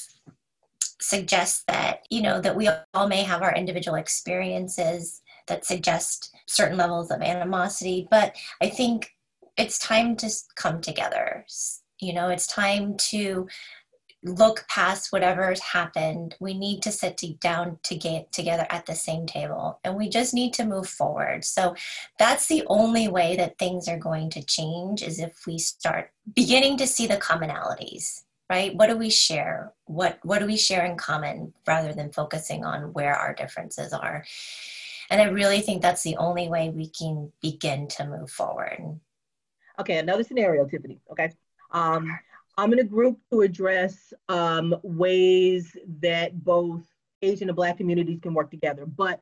suggest 1.00 1.64
that 1.68 2.06
you 2.10 2.22
know 2.22 2.42
that 2.42 2.56
we 2.56 2.70
all 2.94 3.08
may 3.08 3.24
have 3.24 3.42
our 3.42 3.56
individual 3.56 3.98
experiences 3.98 5.22
that 5.48 5.66
suggest 5.66 6.36
certain 6.48 6.78
levels 6.78 7.12
of 7.12 7.22
animosity 7.22 8.08
but 8.10 8.36
i 8.62 8.68
think 8.68 9.12
it's 9.58 9.80
time 9.80 10.16
to 10.18 10.30
come 10.56 10.82
together. 10.82 11.46
You 12.00 12.14
know 12.14 12.30
it's 12.30 12.48
time 12.48 12.96
to 13.10 13.48
look 14.28 14.66
past 14.68 15.12
whatever's 15.12 15.60
happened. 15.60 16.36
We 16.40 16.54
need 16.54 16.82
to 16.84 16.92
sit 16.92 17.22
down 17.40 17.80
to 17.84 17.96
get 17.96 18.32
together 18.32 18.68
at 18.70 18.86
the 18.86 18.96
same 18.96 19.26
table 19.26 19.80
and 19.84 19.96
we 19.96 20.10
just 20.10 20.34
need 20.34 20.54
to 20.56 20.66
move 20.66 20.88
forward. 20.88 21.46
So 21.46 21.76
that's 22.20 22.48
the 22.48 22.64
only 22.68 23.08
way 23.08 23.36
that 23.38 23.58
things 23.58 23.88
are 23.88 23.98
going 23.98 24.30
to 24.32 24.44
change 24.44 25.02
is 25.02 25.20
if 25.20 25.46
we 25.48 25.58
start 25.58 26.12
beginning 26.36 26.78
to 26.78 26.88
see 26.88 27.08
the 27.08 27.18
commonalities, 27.18 28.24
right? 28.50 28.76
What 28.76 28.88
do 28.88 28.98
we 28.98 29.10
share? 29.10 29.74
What 29.86 30.20
what 30.24 30.40
do 30.40 30.46
we 30.46 30.58
share 30.58 30.86
in 30.86 30.98
common 30.98 31.54
rather 31.66 31.94
than 31.94 32.12
focusing 32.12 32.64
on 32.64 32.94
where 32.94 33.16
our 33.16 33.34
differences 33.34 33.94
are? 33.94 34.26
And 35.10 35.22
I 35.22 35.26
really 35.26 35.62
think 35.62 35.82
that's 35.82 36.04
the 36.04 36.18
only 36.18 36.50
way 36.50 36.70
we 36.70 36.90
can 36.90 37.32
begin 37.42 37.88
to 37.90 38.06
move 38.06 38.30
forward. 38.30 39.00
Okay, 39.80 40.00
another 40.00 40.24
scenario, 40.24 40.66
Tiffany. 40.66 41.00
Okay. 41.12 41.32
Um, 41.72 42.18
I'm 42.58 42.74
in 42.74 42.80
a 42.80 42.84
group 42.84 43.20
to 43.32 43.42
address 43.42 44.14
um, 44.30 44.76
ways 44.82 45.78
that 46.00 46.44
both 46.44 46.84
Asian 47.22 47.50
and 47.50 47.56
Black 47.56 47.78
communities 47.78 48.20
can 48.22 48.34
work 48.34 48.50
together. 48.50 48.86
But 48.86 49.22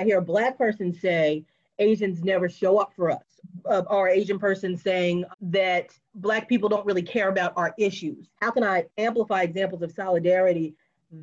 I 0.00 0.04
hear 0.04 0.18
a 0.18 0.22
Black 0.22 0.58
person 0.58 0.92
say, 0.92 1.44
Asians 1.78 2.22
never 2.22 2.48
show 2.48 2.78
up 2.78 2.92
for 2.94 3.10
us, 3.10 3.24
uh, 3.66 3.82
or 3.88 4.08
Asian 4.08 4.38
person 4.38 4.76
saying 4.76 5.24
that 5.40 5.96
Black 6.16 6.48
people 6.48 6.68
don't 6.68 6.84
really 6.84 7.02
care 7.02 7.28
about 7.28 7.52
our 7.56 7.74
issues. 7.78 8.28
How 8.40 8.50
can 8.50 8.64
I 8.64 8.84
amplify 8.98 9.42
examples 9.42 9.82
of 9.82 9.92
solidarity 9.92 10.74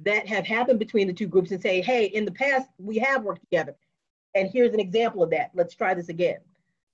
that 0.04 0.28
have 0.28 0.46
happened 0.46 0.80
between 0.80 1.08
the 1.08 1.14
two 1.14 1.28
groups 1.28 1.52
and 1.52 1.62
say, 1.62 1.82
hey, 1.82 2.06
in 2.06 2.26
the 2.26 2.32
past, 2.32 2.70
we 2.78 2.98
have 2.98 3.24
worked 3.24 3.42
together. 3.42 3.76
And 4.36 4.50
here's 4.52 4.74
an 4.74 4.80
example 4.80 5.24
of 5.24 5.30
that. 5.32 5.52
Let's 5.54 5.76
try 5.76 5.94
this 5.94 6.10
again. 6.10 6.40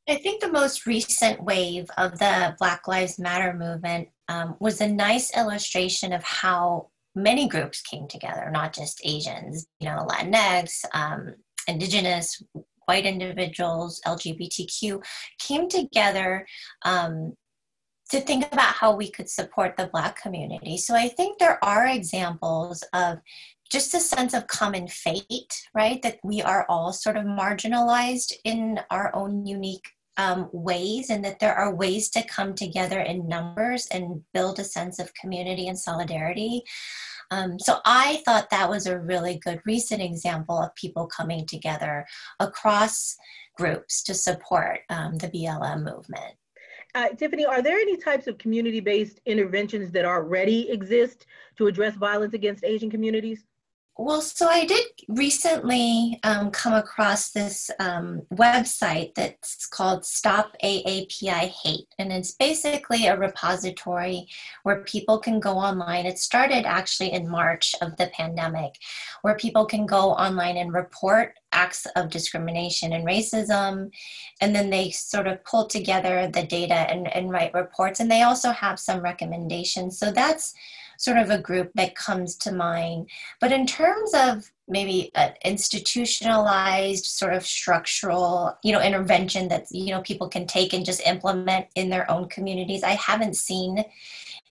I 0.07 0.15
think 0.15 0.39
the 0.39 0.51
most 0.51 0.85
recent 0.85 1.43
wave 1.43 1.89
of 1.97 2.19
the 2.19 2.55
Black 2.59 2.88
Lives 2.88 3.17
Matter 3.17 3.53
movement 3.53 4.09
um, 4.27 4.55
was 4.59 4.79
a 4.79 4.88
nice 4.88 5.35
illustration 5.35 6.13
of 6.13 6.24
how 6.24 6.89
many 7.15 7.47
groups 7.47 7.81
came 7.81 8.07
together, 8.07 8.50
not 8.51 8.71
just 8.71 9.01
Asians, 9.03 9.65
you 9.79 9.88
know, 9.88 10.05
Latinx, 10.07 10.83
um, 10.93 11.33
Indigenous, 11.67 12.41
white 12.85 13.05
individuals, 13.05 14.00
LGBTQ, 14.05 15.03
came 15.39 15.67
together 15.67 16.45
um, 16.83 17.33
to 18.12 18.21
think 18.21 18.45
about 18.51 18.75
how 18.75 18.95
we 18.95 19.09
could 19.09 19.29
support 19.29 19.75
the 19.75 19.88
Black 19.88 20.21
community. 20.21 20.77
So 20.77 20.93
I 20.93 21.07
think 21.07 21.39
there 21.39 21.63
are 21.63 21.88
examples 21.88 22.83
of 22.93 23.17
just 23.71 23.95
a 23.95 24.00
sense 24.00 24.35
of 24.35 24.45
common 24.45 24.88
fate, 24.88 25.67
right? 25.74 26.00
That 26.03 26.19
we 26.24 26.43
are 26.43 26.67
all 26.69 26.93
sort 26.93 27.17
of 27.17 27.24
marginalized 27.24 28.33
in 28.43 28.79
our 28.91 29.15
own 29.15 29.47
unique 29.47 29.95
um, 30.17 30.50
ways, 30.51 31.10
and 31.10 31.24
that 31.25 31.39
there 31.39 31.55
are 31.55 31.75
ways 31.75 32.10
to 32.10 32.24
come 32.24 32.53
together 32.53 33.00
in 33.00 33.27
numbers 33.27 33.88
and 33.88 34.22
build 34.34 34.60
a 34.60 34.63
sense 34.63 35.00
of 35.00 35.13
community 35.13 35.67
and 35.67 35.77
solidarity. 35.77 36.63
Um, 37.31 37.60
so 37.60 37.79
I 37.86 38.22
thought 38.25 38.50
that 38.50 38.69
was 38.69 38.86
a 38.86 39.00
really 39.00 39.39
good 39.43 39.60
recent 39.65 40.01
example 40.01 40.60
of 40.60 40.75
people 40.75 41.07
coming 41.07 41.45
together 41.45 42.05
across 42.39 43.15
groups 43.57 44.03
to 44.03 44.13
support 44.13 44.81
um, 44.89 45.17
the 45.17 45.29
BLM 45.29 45.84
movement. 45.84 46.36
Uh, 46.93 47.10
Tiffany, 47.10 47.45
are 47.45 47.62
there 47.62 47.77
any 47.77 47.98
types 47.98 48.27
of 48.27 48.38
community-based 48.38 49.19
interventions 49.25 49.91
that 49.91 50.05
already 50.05 50.69
exist 50.69 51.25
to 51.57 51.67
address 51.67 51.95
violence 51.95 52.34
against 52.34 52.63
Asian 52.63 52.89
communities? 52.89 53.43
Well, 53.98 54.20
so 54.20 54.48
I 54.50 54.66
did 54.66 54.86
recently 55.08 56.20
um, 56.24 56.52
come 56.52 56.74
across 56.74 57.30
this 57.30 57.72
um, 57.80 58.24
website 58.34 59.16
that's 59.16 59.68
called 59.68 60.04
Stop 60.04 60.54
AAPI 60.62 61.54
Hate, 61.64 61.88
and 61.98 62.12
it's 62.12 62.34
basically 62.34 63.06
a 63.06 63.18
repository 63.18 64.28
where 64.64 64.84
people 64.84 65.18
can 65.20 65.40
go 65.40 65.58
online. 65.58 66.06
It 66.06 66.20
started 66.20 66.66
actually 66.66 67.14
in 67.14 67.30
March 67.30 67.74
of 67.82 67.96
the 67.96 68.08
pandemic, 68.08 68.74
where 69.22 69.36
people 69.36 69.66
can 69.66 69.86
go 69.86 70.12
online 70.12 70.58
and 70.58 70.74
report 70.74 71.40
acts 71.54 71.88
of 71.96 72.10
discrimination 72.10 72.92
and 72.92 73.08
racism, 73.08 73.92
and 74.42 74.54
then 74.54 74.70
they 74.70 74.92
sort 74.92 75.25
of 75.25 75.42
pull 75.46 75.68
together 75.68 76.30
the 76.34 76.44
data 76.44 76.74
and, 76.74 77.08
and 77.16 77.32
write 77.32 77.54
reports, 77.54 78.02
and 78.02 78.12
they 78.12 78.24
also 78.24 78.52
have 78.52 78.78
some 78.78 79.00
recommendations. 79.00 79.98
So 79.98 80.12
that's 80.12 80.54
sort 80.98 81.18
of 81.18 81.30
a 81.30 81.38
group 81.38 81.72
that 81.75 81.96
comes 81.96 82.36
to 82.38 82.52
mind. 82.52 83.10
But 83.40 83.52
in 83.52 83.66
terms 83.66 84.14
of 84.14 84.52
maybe 84.68 85.12
an 85.16 85.34
institutionalized 85.44 87.06
sort 87.06 87.34
of 87.34 87.46
structural, 87.46 88.58
you 88.64 88.72
know, 88.72 88.82
intervention 88.82 89.48
that, 89.50 89.68
you 89.72 89.92
know, 89.92 90.02
people 90.02 90.28
can 90.28 90.48
take 90.48 90.74
and 90.74 90.86
just 90.86 91.06
implement 91.06 91.68
in 91.75 91.90
their 91.90 92.10
own 92.10 92.28
communities, 92.30 92.84
I 92.84 92.92
haven't 92.92 93.36
seen 93.36 93.84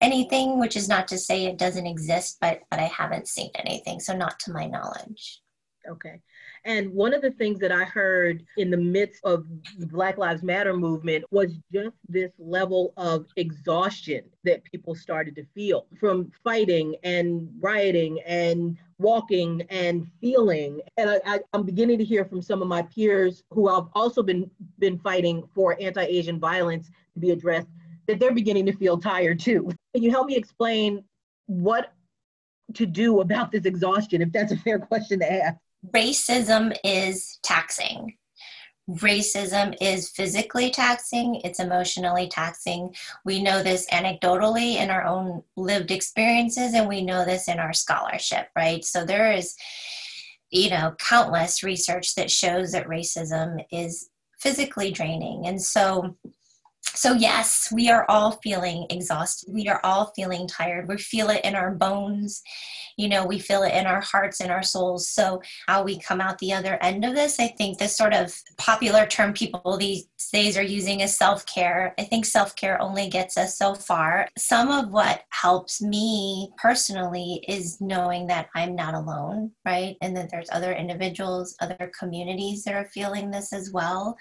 anything, 0.01 0.59
which 0.59 0.77
is 0.77 0.89
not 0.89 1.09
to 1.09 1.19
say 1.19 1.45
it 1.45 1.59
doesn't 1.59 1.87
exist, 1.87 2.39
but 2.41 2.61
but 2.71 2.81
I 2.81 2.85
haven't 2.85 3.29
seen 3.29 3.51
anything. 3.55 4.01
So 4.01 4.17
not 4.17 4.39
to 4.41 4.53
my 4.53 4.67
knowledge. 4.67 5.41
Okay. 5.89 6.21
And 6.67 6.91
one 6.95 7.13
of 7.13 7.21
the 7.21 7.31
things 7.33 7.59
that 7.61 7.71
I 7.71 7.85
heard 7.85 8.43
in 8.57 8.71
the 8.71 8.77
midst 8.77 9.23
of 9.25 9.45
the 9.79 9.87
Black 9.87 10.17
Lives 10.17 10.43
Matter 10.43 10.75
movement 10.75 11.25
was 11.31 11.53
just 11.71 11.97
this 12.09 12.33
level 12.39 12.95
of 12.97 13.27
exhaustion 13.37 14.23
that 14.45 14.65
people 14.65 14.95
started 14.95 15.37
to 15.37 15.45
feel 15.55 15.87
from 16.01 16.33
fighting 16.43 16.97
and 17.03 17.51
rioting 17.61 18.19
and 18.27 18.79
walking 18.99 19.63
and 19.69 20.07
feeling. 20.23 20.81
And 20.97 21.21
I, 21.27 21.41
am 21.53 21.65
beginning 21.65 21.99
to 21.99 22.05
hear 22.05 22.25
from 22.25 22.41
some 22.41 22.63
of 22.63 22.69
my 22.69 22.83
peers 22.83 23.43
who 23.51 23.69
have 23.69 23.89
also 23.95 24.23
been, 24.23 24.51
been 24.79 24.99
fighting 24.99 25.45
for 25.55 25.77
anti 25.79 26.05
Asian 26.05 26.41
violence 26.41 26.89
to 27.13 27.21
be 27.21 27.31
addressed 27.31 27.69
that 28.07 28.19
they're 28.21 28.35
beginning 28.35 28.67
to 28.67 28.73
feel 28.73 28.99
tired 28.99 29.41
too. 29.41 29.71
Can 29.95 30.03
you 30.03 30.11
help 30.11 30.27
me 30.27 30.37
explain 30.37 31.05
what 31.47 31.93
to 32.75 32.87
do 32.87 33.21
about 33.21 33.53
this 33.53 33.65
exhaustion, 33.67 34.23
if 34.23 34.33
that's 34.33 34.53
a 34.53 34.57
fair 34.57 34.79
question 34.79 35.21
to 35.21 35.31
ask? 35.31 35.59
Racism 35.93 36.77
is 36.85 37.39
taxing. 37.43 38.17
Racism 38.89 39.75
is 39.81 40.11
physically 40.11 40.71
taxing, 40.71 41.37
it's 41.37 41.59
emotionally 41.59 42.29
taxing. 42.29 42.95
We 43.25 43.43
know 43.43 43.63
this 43.63 43.87
anecdotally 43.91 44.75
in 44.75 44.91
our 44.91 45.05
own 45.05 45.43
lived 45.57 45.91
experiences, 45.91 46.75
and 46.75 46.87
we 46.87 47.01
know 47.01 47.25
this 47.25 47.49
in 47.49 47.59
our 47.59 47.73
scholarship, 47.73 48.49
right? 48.55 48.85
So 48.85 49.05
there 49.05 49.33
is, 49.33 49.57
you 50.51 50.69
know, 50.69 50.95
countless 50.99 51.63
research 51.63 52.15
that 52.17 52.31
shows 52.31 52.73
that 52.73 52.87
racism 52.87 53.65
is 53.73 54.11
physically 54.39 54.91
draining. 54.91 55.47
And 55.47 55.63
so, 55.63 56.17
so 56.95 57.13
yes, 57.13 57.73
we 57.73 57.91
are 57.91 58.05
all 58.09 58.33
feeling 58.43 58.87
exhausted. 58.91 59.53
We 59.53 59.69
are 59.69 59.81
all 59.83 60.13
feeling 60.15 60.47
tired. 60.47 60.89
We 60.89 60.99
feel 60.99 61.31
it 61.31 61.45
in 61.45 61.55
our 61.55 61.75
bones. 61.75 62.43
You 62.97 63.09
know 63.09 63.27
we 63.27 63.39
feel 63.39 63.63
it 63.63 63.75
in 63.75 63.87
our 63.87 64.01
hearts 64.01 64.41
and 64.41 64.53
our 64.53 64.63
souls. 64.63 65.09
So 65.09 65.43
how 65.67 65.83
we 65.83 65.99
come 65.99 66.21
out 66.21 66.39
the 66.39 66.53
other 66.53 66.79
end 66.81 67.05
of 67.05 67.15
this 67.15 67.41
i 67.41 67.49
think 67.49 67.79
this 67.79 67.97
sort 67.97 68.15
of 68.15 68.35
popular 68.59 69.07
term 69.07 69.33
people 69.33 69.77
these 69.77 70.07
days 70.33 70.57
are 70.57 70.63
using 70.63 71.01
is 71.01 71.17
self-care. 71.17 71.95
I 71.99 72.05
think 72.05 72.25
self-care 72.25 72.81
only 72.81 73.09
gets 73.09 73.37
us 73.37 73.59
so 73.59 73.75
far. 73.75 74.29
Some 74.39 74.71
of 74.71 74.91
what 74.91 75.23
helps 75.31 75.83
me 75.83 76.51
personally 76.57 77.45
is 77.49 77.81
knowing 77.81 78.27
that 78.29 78.49
i'm 78.55 78.75
not 78.75 78.95
alone 78.95 79.51
right? 79.65 79.97
And 80.03 80.17
that 80.17 80.31
there's 80.31 80.49
other 80.53 80.73
individuals 80.73 81.57
other 81.61 81.91
communities 81.99 82.65
that 82.65 82.75
are 82.75 82.87
feeling 82.87 83.31
this 83.31 83.53
as 83.53 83.71
well. 83.73 84.17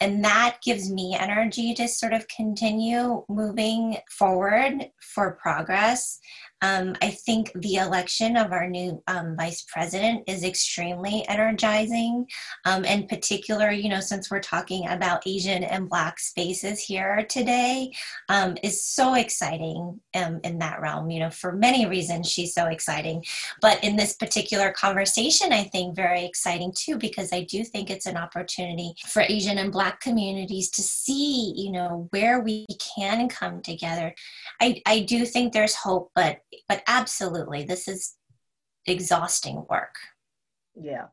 And 0.00 0.24
that 0.24 0.58
gives 0.64 0.90
me 0.90 1.16
energy 1.18 1.74
to 1.74 1.88
sort 1.98 2.12
of 2.12 2.26
continue 2.28 3.24
moving 3.28 3.96
forward 4.10 4.90
for 5.00 5.38
progress 5.42 6.18
um, 6.64 6.96
I 7.02 7.10
think 7.10 7.52
the 7.56 7.74
election 7.74 8.38
of 8.38 8.50
our 8.50 8.66
new 8.66 9.02
um, 9.06 9.36
vice 9.36 9.66
president 9.68 10.24
is 10.26 10.42
extremely 10.42 11.22
energizing. 11.28 12.26
Um, 12.64 12.86
in 12.86 13.06
particular, 13.06 13.70
you 13.70 13.90
know, 13.90 14.00
since 14.00 14.30
we're 14.30 14.40
talking 14.40 14.88
about 14.88 15.26
Asian 15.26 15.62
and 15.62 15.90
Black 15.90 16.18
spaces 16.18 16.80
here 16.80 17.26
today, 17.28 17.92
um, 18.30 18.56
is 18.62 18.82
so 18.82 19.12
exciting 19.12 20.00
um, 20.14 20.40
in 20.42 20.58
that 20.60 20.80
realm. 20.80 21.10
You 21.10 21.20
know, 21.20 21.30
for 21.30 21.52
many 21.52 21.84
reasons, 21.84 22.30
she's 22.30 22.54
so 22.54 22.64
exciting. 22.68 23.22
But 23.60 23.84
in 23.84 23.96
this 23.96 24.14
particular 24.14 24.72
conversation, 24.72 25.52
I 25.52 25.64
think 25.64 25.94
very 25.94 26.24
exciting 26.24 26.72
too, 26.74 26.96
because 26.96 27.30
I 27.30 27.42
do 27.42 27.62
think 27.62 27.90
it's 27.90 28.06
an 28.06 28.16
opportunity 28.16 28.94
for 29.06 29.20
Asian 29.20 29.58
and 29.58 29.70
Black 29.70 30.00
communities 30.00 30.70
to 30.70 30.82
see, 30.82 31.52
you 31.56 31.72
know, 31.72 32.08
where 32.10 32.40
we 32.40 32.64
can 32.96 33.28
come 33.28 33.60
together. 33.60 34.14
I, 34.62 34.80
I 34.86 35.00
do 35.00 35.26
think 35.26 35.52
there's 35.52 35.74
hope, 35.74 36.10
but 36.14 36.38
but 36.68 36.82
absolutely, 36.86 37.64
this 37.64 37.88
is 37.88 38.14
exhausting 38.86 39.64
work. 39.68 39.94
Yeah. 40.74 41.06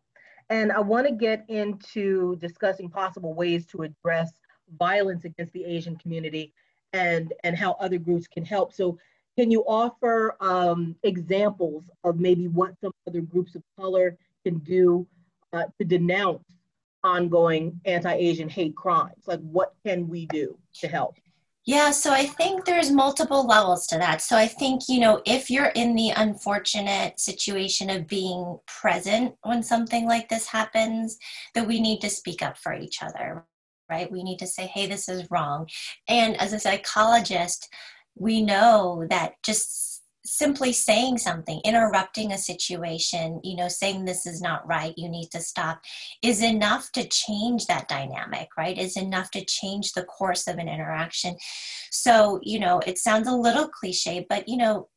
And 0.49 0.71
I 0.71 0.79
want 0.79 1.07
to 1.07 1.13
get 1.13 1.45
into 1.47 2.35
discussing 2.37 2.89
possible 2.89 3.33
ways 3.33 3.65
to 3.67 3.83
address 3.83 4.31
violence 4.77 5.23
against 5.25 5.53
the 5.53 5.63
Asian 5.65 5.95
community 5.95 6.53
and, 6.93 7.33
and 7.43 7.57
how 7.57 7.73
other 7.73 7.97
groups 7.97 8.27
can 8.27 8.43
help. 8.43 8.73
So, 8.73 8.97
can 9.37 9.49
you 9.49 9.61
offer 9.61 10.35
um, 10.41 10.97
examples 11.03 11.85
of 12.03 12.19
maybe 12.19 12.49
what 12.49 12.77
some 12.81 12.91
other 13.07 13.21
groups 13.21 13.55
of 13.55 13.63
color 13.79 14.17
can 14.45 14.57
do 14.57 15.07
uh, 15.53 15.63
to 15.79 15.85
denounce 15.85 16.43
ongoing 17.01 17.79
anti 17.85 18.13
Asian 18.13 18.49
hate 18.49 18.75
crimes? 18.75 19.23
Like, 19.27 19.39
what 19.39 19.73
can 19.85 20.09
we 20.09 20.25
do 20.25 20.57
to 20.81 20.89
help? 20.89 21.15
Yeah, 21.65 21.91
so 21.91 22.11
I 22.11 22.25
think 22.25 22.65
there's 22.65 22.89
multiple 22.91 23.45
levels 23.45 23.85
to 23.87 23.97
that. 23.99 24.21
So 24.21 24.35
I 24.35 24.47
think, 24.47 24.83
you 24.89 24.99
know, 24.99 25.21
if 25.27 25.49
you're 25.51 25.67
in 25.75 25.95
the 25.95 26.09
unfortunate 26.09 27.19
situation 27.19 27.91
of 27.91 28.07
being 28.07 28.57
present 28.65 29.35
when 29.43 29.61
something 29.61 30.07
like 30.07 30.27
this 30.27 30.47
happens, 30.47 31.17
that 31.53 31.67
we 31.67 31.79
need 31.79 32.01
to 32.01 32.09
speak 32.09 32.41
up 32.41 32.57
for 32.57 32.73
each 32.73 33.03
other, 33.03 33.45
right? 33.91 34.11
We 34.11 34.23
need 34.23 34.39
to 34.39 34.47
say, 34.47 34.65
hey, 34.65 34.87
this 34.87 35.07
is 35.07 35.29
wrong. 35.29 35.67
And 36.07 36.35
as 36.41 36.51
a 36.51 36.59
psychologist, 36.59 37.69
we 38.15 38.41
know 38.41 39.05
that 39.11 39.33
just 39.43 39.90
simply 40.23 40.71
saying 40.71 41.17
something, 41.17 41.59
interrupting 41.63 42.31
a 42.31 42.37
situation, 42.37 43.39
you 43.43 43.55
know, 43.55 43.67
saying 43.67 44.05
this 44.05 44.25
is 44.25 44.41
not 44.41 44.67
right, 44.67 44.93
you 44.97 45.09
need 45.09 45.29
to 45.31 45.39
stop, 45.39 45.81
is 46.21 46.43
enough 46.43 46.91
to 46.91 47.07
change 47.07 47.65
that 47.65 47.87
dynamic, 47.87 48.49
right? 48.57 48.77
Is 48.77 48.97
enough 48.97 49.31
to 49.31 49.45
change 49.45 49.93
the 49.93 50.03
course 50.03 50.47
of 50.47 50.57
an 50.57 50.69
interaction. 50.69 51.37
So, 51.89 52.39
you 52.43 52.59
know, 52.59 52.79
it 52.85 52.99
sounds 52.99 53.27
a 53.27 53.35
little 53.35 53.67
cliche, 53.67 54.25
but, 54.29 54.47
you 54.47 54.57
know, 54.57 54.89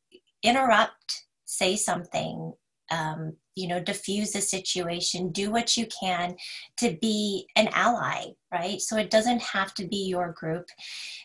interrupt, 0.43 1.25
say 1.45 1.75
something, 1.75 2.53
um, 2.91 3.33
you 3.55 3.67
know 3.67 3.79
diffuse 3.79 4.31
the 4.31 4.41
situation 4.41 5.31
do 5.31 5.51
what 5.51 5.77
you 5.77 5.87
can 6.01 6.35
to 6.77 6.97
be 7.01 7.47
an 7.55 7.69
ally 7.73 8.25
right? 8.55 8.79
So 8.81 8.97
it 8.97 9.09
doesn't 9.09 9.41
have 9.41 9.73
to 9.75 9.87
be 9.87 10.07
your 10.07 10.31
group. 10.31 10.67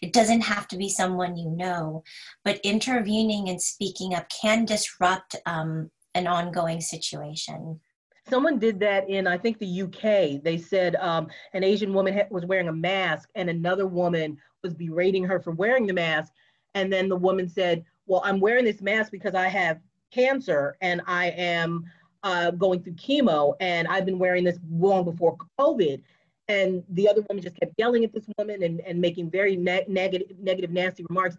It 0.03 0.13
doesn't 0.13 0.41
have 0.43 0.67
to 0.69 0.77
be 0.77 0.89
someone 0.89 1.37
you 1.37 1.51
know. 1.51 2.03
But 2.45 2.61
intervening 2.65 3.49
and 3.49 3.61
speaking 3.61 4.15
up 4.15 4.27
can 4.29 4.65
disrupt 4.65 5.37
um, 5.47 5.91
an 6.15 6.27
ongoing 6.27 6.81
situation. 6.81 7.81
Someone 8.29 8.59
did 8.59 8.79
that 8.81 9.09
in 9.09 9.27
i 9.27 9.37
think 9.37 9.59
the 9.59 9.83
uk 9.83 10.03
they 10.45 10.57
said 10.57 10.95
um, 10.97 11.27
an 11.53 11.65
asian 11.65 11.93
woman 11.93 12.21
was 12.31 12.45
wearing 12.45 12.69
a 12.69 12.73
mask 12.73 13.29
and 13.35 13.51
another 13.51 13.87
woman 13.87 14.37
was 14.63 14.75
berating 14.75 15.25
her 15.25 15.41
for 15.41 15.53
wearing 15.53 15.87
the 15.87 15.93
mask. 15.93 16.33
And 16.75 16.93
then 16.93 17.09
the 17.09 17.17
woman 17.17 17.49
said 17.49 17.85
well 18.07 18.23
i'm 18.25 18.39
wearing 18.39 18.65
this 18.65 18.83
mask 18.83 19.11
because 19.11 19.35
i 19.35 19.49
have 19.49 19.81
cancer 20.11 20.77
and 20.81 21.01
i 21.07 21.27
am 21.31 21.85
uh, 22.23 22.51
going 22.53 22.83
through 22.83 22.95
chemo, 22.95 23.55
and 23.61 23.89
I've 23.89 24.05
been 24.05 24.19
wearing 24.19 24.45
this 24.45 24.59
long 24.71 25.05
before 25.05 25.37
COVID. 25.59 26.03
And 26.49 26.83
the 26.91 27.09
other 27.09 27.25
woman 27.29 27.43
just 27.43 27.59
kept 27.59 27.73
yelling 27.79 28.05
at 28.05 28.13
this 28.13 28.25
woman 28.37 28.63
and, 28.63 28.81
and 28.81 29.01
making 29.01 29.31
very 29.31 29.57
ne- 29.57 29.85
negative, 29.87 30.37
negative, 30.41 30.71
nasty 30.71 31.05
remarks. 31.09 31.37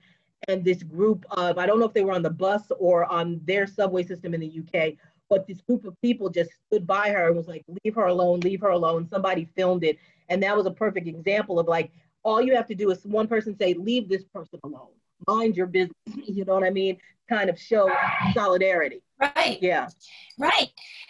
And 0.48 0.64
this 0.64 0.84
group 0.84 1.26
of, 1.32 1.58
I 1.58 1.66
don't 1.66 1.80
know 1.80 1.86
if 1.86 1.94
they 1.94 2.04
were 2.04 2.14
on 2.14 2.24
the 2.24 2.30
bus 2.30 2.72
or 2.80 3.06
on 3.06 3.42
their 3.46 3.68
subway 3.68 4.04
system 4.04 4.34
in 4.34 4.40
the 4.40 4.62
UK, 4.62 4.94
but 5.30 5.46
this 5.48 5.62
group 5.62 5.86
of 5.86 6.00
people 6.02 6.30
just 6.30 6.52
stood 6.68 6.88
by 6.88 7.10
her 7.10 7.28
and 7.28 7.36
was 7.36 7.48
like, 7.48 7.64
leave 7.84 7.94
her 7.96 8.06
alone, 8.06 8.40
leave 8.40 8.62
her 8.62 8.70
alone. 8.70 9.08
Somebody 9.08 9.48
filmed 9.56 9.84
it. 9.84 9.98
And 10.30 10.42
that 10.44 10.56
was 10.56 10.66
a 10.66 10.72
perfect 10.72 11.08
example 11.08 11.60
of 11.60 11.68
like, 11.68 11.92
all 12.24 12.42
you 12.42 12.56
have 12.56 12.68
to 12.68 12.76
do 12.76 12.90
is 12.92 13.04
one 13.06 13.28
person 13.28 13.56
say, 13.58 13.74
leave 13.74 14.08
this 14.08 14.24
person 14.24 14.60
alone, 14.64 14.92
mind 15.28 15.56
your 15.56 15.68
business. 15.68 15.96
You 16.28 16.46
know 16.46 16.56
what 16.56 16.64
I 16.64 16.70
mean? 16.70 16.98
Kind 17.30 17.50
of 17.50 17.60
show 17.60 17.90
solidarity. 18.34 19.02
Right. 19.20 19.60
Yeah. 19.62 19.88
Right. 20.40 20.70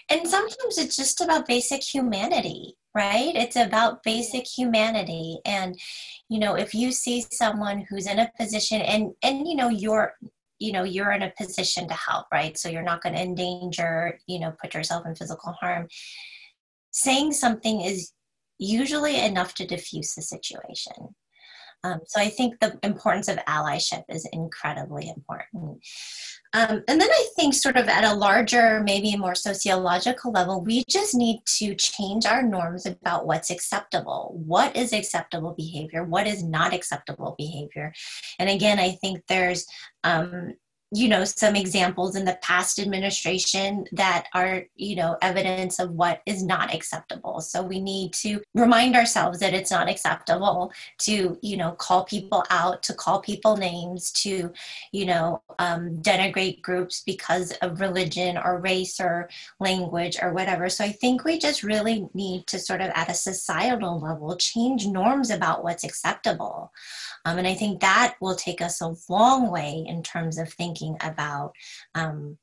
And 0.10 0.28
sometimes 0.28 0.78
it's 0.78 0.95
just 0.95 1.21
about 1.21 1.47
basic 1.47 1.82
humanity, 1.82 2.76
right? 2.93 3.32
It's 3.36 3.56
about 3.56 4.04
basic 4.04 4.45
humanity. 4.45 5.39
And, 5.45 5.80
you 6.28 6.39
know, 6.39 6.56
if 6.56 6.74
you 6.74 6.91
see 6.91 7.26
someone 7.32 7.86
who's 7.89 8.08
in 8.08 8.19
a 8.19 8.32
position 8.38 8.82
and, 8.82 9.12
and, 9.24 9.47
you 9.47 9.56
know, 9.56 9.69
you're, 9.69 10.13
you 10.62 10.71
know 10.71 10.84
you're 10.84 11.12
in 11.12 11.24
a 11.24 11.34
position 11.38 11.88
to 11.88 11.93
help 11.95 12.28
right 12.32 12.56
so 12.56 12.69
you're 12.69 12.84
not 12.84 13.02
going 13.02 13.15
to 13.15 13.21
endanger 13.21 14.19
you 14.28 14.39
know 14.39 14.54
put 14.62 14.76
yourself 14.76 15.06
in 15.08 15.15
physical 15.15 15.54
harm 15.54 15.88
saying 16.91 17.32
something 17.32 17.82
is 17.82 18.13
usually 18.60 19.19
enough 19.19 19.56
to 19.56 19.65
diffuse 19.65 20.13
the 20.13 20.21
situation 20.21 21.15
um, 21.84 22.00
so 22.06 22.20
i 22.20 22.30
think 22.30 22.60
the 22.60 22.78
importance 22.84 23.28
of 23.28 23.38
allyship 23.48 24.04
is 24.10 24.28
incredibly 24.32 25.10
important 25.10 25.80
um, 26.54 26.84
and 26.88 27.00
then 27.00 27.10
I 27.10 27.28
think, 27.38 27.54
sort 27.54 27.78
of 27.78 27.88
at 27.88 28.04
a 28.04 28.13
larger, 28.13 28.82
maybe 28.84 29.15
more 29.15 29.36
sociological 29.36 30.32
level, 30.32 30.62
we 30.62 30.84
just 30.89 31.15
need 31.15 31.39
to 31.60 31.74
change 31.76 32.26
our 32.26 32.44
norms 32.44 32.86
about 32.86 33.26
what's 33.26 33.50
acceptable. 33.50 34.34
What 34.46 34.76
is 34.76 34.91
acceptable 34.91 35.54
behavior? 35.58 36.04
What 36.04 36.28
is 36.28 36.44
not 36.44 36.74
acceptable 36.74 37.36
behavior? 37.38 37.94
And 38.38 38.50
again, 38.50 38.80
I 38.80 38.91
think 38.91 39.22
there's 39.28 39.65
um, 40.04 40.56
you 40.93 41.08
know 41.08 41.23
some 41.23 41.56
examples 41.56 42.15
in 42.15 42.25
the 42.25 42.38
past 42.41 42.77
administration 42.80 43.86
that 43.93 44.27
are 44.34 44.65
you 44.75 44.95
know 44.95 45.17
evidence 45.21 45.80
of 45.80 45.91
what 45.91 46.21
is 46.25 46.43
not 46.43 46.73
acceptable. 46.73 47.39
So 47.39 47.63
we 47.63 47.80
need 47.80 48.13
to 48.13 48.41
remind 48.54 48.95
ourselves 48.95 49.39
that 49.39 49.54
it's 49.54 49.71
not 49.71 49.89
acceptable 49.89 50.73
to 50.99 51.38
you 51.41 51.58
know 51.58 51.71
call 51.71 52.04
people 52.04 52.43
out 52.49 52.84
to 52.84 52.93
call 52.93 53.21
people 53.21 53.56
names 53.56 54.12
to 54.23 54.51
you 54.91 55.06
know 55.06 55.41
um, 55.60 55.97
denigrate 56.01 56.62
groups 56.62 57.04
because 57.06 57.51
of 57.62 57.80
religion 57.80 58.38
or 58.38 58.60
race 58.60 58.99
or 58.99 59.30
language 59.60 60.17
or 60.21 60.34
whatever. 60.34 60.69
So 60.69 60.84
i 60.84 60.91
think 60.91 61.23
we 61.23 61.39
just 61.39 61.63
really 61.63 62.08
need 62.13 62.47
to 62.47 62.60
sort 62.60 62.82
of 62.82 62.91
at 62.95 63.10
a 63.10 63.13
societal 63.13 63.99
level 63.99 64.36
change 64.36 64.88
norms 64.88 65.30
about 65.30 65.63
what's 65.63 65.84
acceptable. 65.84 66.71
Um, 67.25 67.38
and 67.38 67.47
I 67.47 67.54
think 67.54 67.82
that 67.82 68.15
will 68.19 68.36
take 68.36 68.62
us 68.62 68.82
a 68.82 68.95
long 69.10 69.51
way 69.51 69.86
in 69.88 70.01
terms 70.01 70.38
of 70.38 70.51
thinking 70.51 70.81
about 71.02 71.54
um, 71.96 72.38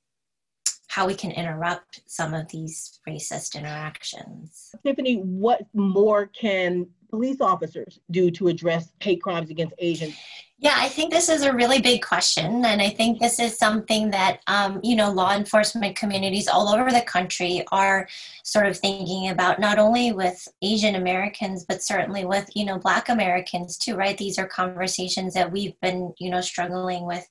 how 0.89 1.07
we 1.07 1.15
can 1.15 1.31
interrupt 1.31 2.01
some 2.07 2.35
of 2.35 2.49
these 2.49 2.99
racist 3.09 3.55
interactions. 3.55 4.75
Tiffany, 4.85 5.17
what 5.17 5.63
more 5.75 6.27
can 6.27 6.87
police 7.11 7.41
officers 7.41 7.99
do 8.11 8.31
to 8.33 8.49
address 8.49 8.93
hate 9.01 9.23
crimes 9.23 9.51
against 9.51 9.75
Asians? 9.79 10.15
Yeah, 10.61 10.75
I 10.77 10.89
think 10.89 11.13
this 11.13 11.29
is 11.29 11.43
a 11.43 11.53
really 11.53 11.81
big 11.81 12.03
question. 12.03 12.65
And 12.65 12.83
I 12.83 12.89
think 12.89 13.21
this 13.21 13.39
is 13.39 13.57
something 13.57 14.11
that, 14.11 14.41
um, 14.49 14.81
you 14.83 14.97
know, 14.97 15.13
law 15.13 15.37
enforcement 15.37 15.95
communities 15.95 16.49
all 16.49 16.69
over 16.69 16.91
the 16.91 17.03
country 17.03 17.65
are 17.71 18.09
sort 18.43 18.67
of 18.67 18.77
thinking 18.77 19.29
about, 19.29 19.61
not 19.61 19.79
only 19.79 20.11
with 20.11 20.49
Asian 20.61 20.97
Americans, 20.97 21.65
but 21.65 21.81
certainly 21.81 22.25
with, 22.25 22.51
you 22.57 22.65
know, 22.65 22.77
Black 22.77 23.09
Americans 23.09 23.79
too, 23.79 23.95
right? 23.95 24.19
These 24.19 24.37
are 24.37 24.49
conversations 24.49 25.33
that 25.35 25.53
we've 25.53 25.79
been, 25.81 26.13
you 26.19 26.29
know, 26.29 26.41
struggling 26.41 27.07
with, 27.07 27.25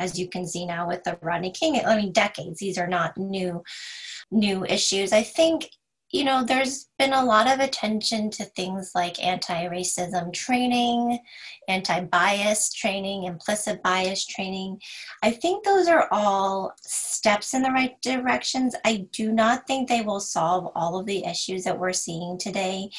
as 0.00 0.18
you 0.18 0.28
can 0.28 0.44
see 0.44 0.66
now 0.66 0.88
with 0.88 1.04
the 1.04 1.16
Rodney 1.22 1.52
King. 1.52 1.80
I 1.86 1.96
mean, 1.96 2.10
decades. 2.10 2.58
These 2.58 2.78
are 2.78 2.88
not 2.88 3.16
new 3.16 3.62
new 4.32 4.64
issues. 4.64 5.12
I 5.12 5.22
think 5.22 5.70
you 6.12 6.24
know, 6.24 6.44
there's 6.44 6.88
been 6.98 7.14
a 7.14 7.24
lot 7.24 7.50
of 7.50 7.58
attention 7.58 8.30
to 8.30 8.44
things 8.44 8.92
like 8.94 9.24
anti 9.24 9.66
racism 9.66 10.30
training, 10.30 11.18
anti 11.68 12.00
bias 12.00 12.70
training, 12.74 13.24
implicit 13.24 13.82
bias 13.82 14.26
training. 14.26 14.78
I 15.22 15.30
think 15.30 15.64
those 15.64 15.88
are 15.88 16.08
all 16.12 16.74
steps 16.82 17.54
in 17.54 17.62
the 17.62 17.70
right 17.70 18.00
directions. 18.02 18.76
I 18.84 19.06
do 19.10 19.32
not 19.32 19.66
think 19.66 19.88
they 19.88 20.02
will 20.02 20.20
solve 20.20 20.70
all 20.74 21.00
of 21.00 21.06
the 21.06 21.24
issues 21.24 21.64
that 21.64 21.78
we're 21.78 21.94
seeing 21.94 22.36
today. 22.36 22.90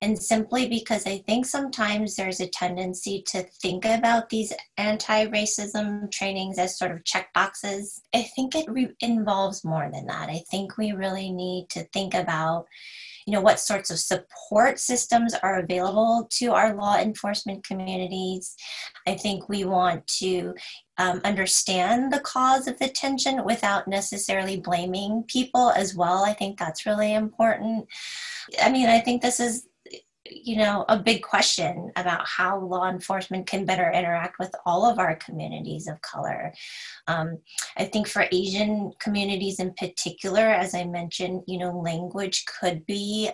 And 0.00 0.16
simply 0.16 0.68
because 0.68 1.06
I 1.06 1.18
think 1.26 1.46
sometimes 1.46 2.14
there's 2.14 2.40
a 2.40 2.48
tendency 2.48 3.22
to 3.28 3.42
think 3.42 3.84
about 3.84 4.28
these 4.28 4.52
anti 4.76 5.26
racism 5.26 6.08
trainings 6.12 6.58
as 6.58 6.78
sort 6.78 6.92
of 6.92 7.04
check 7.04 7.32
boxes. 7.32 8.00
I 8.14 8.22
think 8.22 8.54
it 8.54 8.70
re- 8.70 8.94
involves 9.00 9.64
more 9.64 9.90
than 9.92 10.06
that. 10.06 10.28
I 10.28 10.42
think 10.50 10.78
we 10.78 10.92
really 10.92 11.32
need 11.32 11.68
to 11.70 11.84
think 11.92 12.14
about 12.14 12.43
you 13.26 13.32
know 13.32 13.40
what 13.40 13.58
sorts 13.58 13.90
of 13.90 13.98
support 13.98 14.78
systems 14.78 15.34
are 15.42 15.60
available 15.60 16.28
to 16.30 16.52
our 16.52 16.74
law 16.74 16.98
enforcement 16.98 17.64
communities. 17.64 18.54
I 19.06 19.14
think 19.14 19.48
we 19.48 19.64
want 19.64 20.06
to 20.18 20.54
um, 20.98 21.20
understand 21.24 22.12
the 22.12 22.20
cause 22.20 22.68
of 22.68 22.78
the 22.78 22.88
tension 22.88 23.44
without 23.44 23.88
necessarily 23.88 24.60
blaming 24.60 25.24
people 25.26 25.70
as 25.70 25.94
well. 25.94 26.24
I 26.24 26.34
think 26.34 26.58
that's 26.58 26.86
really 26.86 27.14
important. 27.14 27.86
I 28.62 28.70
mean 28.70 28.88
i 28.88 29.00
think 29.00 29.22
this 29.22 29.40
is 29.40 29.66
you 30.26 30.56
know 30.56 30.84
a 30.88 30.98
big 30.98 31.22
question 31.22 31.90
about 31.96 32.26
how 32.26 32.58
law 32.58 32.88
enforcement 32.88 33.46
can 33.46 33.64
better 33.64 33.90
interact 33.90 34.38
with 34.38 34.54
all 34.64 34.86
of 34.86 34.98
our 34.98 35.16
communities 35.16 35.86
of 35.86 36.00
color 36.00 36.52
um, 37.06 37.38
i 37.76 37.84
think 37.84 38.08
for 38.08 38.26
asian 38.32 38.92
communities 39.00 39.60
in 39.60 39.72
particular 39.74 40.42
as 40.42 40.74
i 40.74 40.84
mentioned 40.84 41.42
you 41.46 41.58
know 41.58 41.78
language 41.78 42.44
could 42.60 42.84
be 42.86 43.30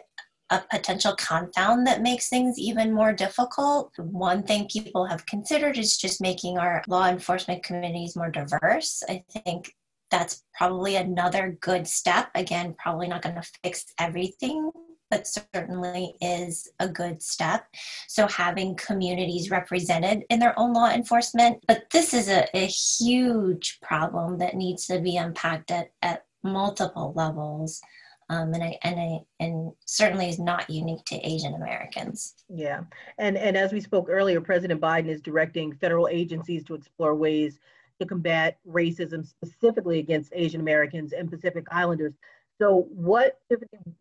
a 0.50 0.60
potential 0.68 1.14
confound 1.14 1.86
that 1.86 2.02
makes 2.02 2.28
things 2.28 2.58
even 2.58 2.92
more 2.92 3.12
difficult. 3.12 3.92
One 3.98 4.42
thing 4.42 4.66
people 4.66 5.06
have 5.06 5.24
considered 5.26 5.78
is 5.78 5.96
just 5.96 6.20
making 6.20 6.58
our 6.58 6.82
law 6.88 7.08
enforcement 7.08 7.62
communities 7.62 8.16
more 8.16 8.30
diverse. 8.30 9.02
I 9.08 9.22
think 9.30 9.72
that's 10.10 10.42
probably 10.54 10.96
another 10.96 11.56
good 11.60 11.86
step. 11.86 12.30
Again, 12.34 12.74
probably 12.78 13.06
not 13.06 13.22
going 13.22 13.36
to 13.36 13.48
fix 13.62 13.86
everything, 14.00 14.72
but 15.10 15.26
certainly 15.26 16.14
is 16.20 16.70
a 16.78 16.88
good 16.88 17.20
step. 17.20 17.66
So 18.06 18.26
having 18.28 18.76
communities 18.76 19.50
represented 19.50 20.24
in 20.30 20.38
their 20.38 20.58
own 20.58 20.72
law 20.72 20.90
enforcement. 20.90 21.62
But 21.66 21.90
this 21.90 22.14
is 22.14 22.28
a, 22.28 22.46
a 22.56 22.66
huge 22.66 23.80
problem 23.80 24.38
that 24.38 24.54
needs 24.54 24.86
to 24.86 25.00
be 25.00 25.16
unpacked 25.16 25.70
at, 25.70 25.90
at 26.02 26.24
multiple 26.42 27.12
levels. 27.14 27.80
Um, 28.28 28.54
and 28.54 28.62
I 28.62 28.78
and 28.84 29.00
I 29.00 29.18
and 29.40 29.72
certainly 29.86 30.28
is 30.28 30.38
not 30.38 30.70
unique 30.70 31.04
to 31.06 31.16
Asian 31.16 31.54
Americans. 31.54 32.34
Yeah, 32.48 32.82
and 33.18 33.36
and 33.36 33.56
as 33.56 33.72
we 33.72 33.80
spoke 33.80 34.06
earlier, 34.08 34.40
President 34.40 34.80
Biden 34.80 35.08
is 35.08 35.20
directing 35.20 35.72
federal 35.74 36.06
agencies 36.06 36.62
to 36.66 36.74
explore 36.74 37.16
ways 37.16 37.58
to 37.98 38.06
combat 38.06 38.58
racism 38.68 39.26
specifically 39.26 39.98
against 39.98 40.32
Asian 40.32 40.60
Americans 40.60 41.12
and 41.12 41.28
Pacific 41.28 41.66
Islanders. 41.72 42.14
So, 42.60 42.86
what 42.90 43.38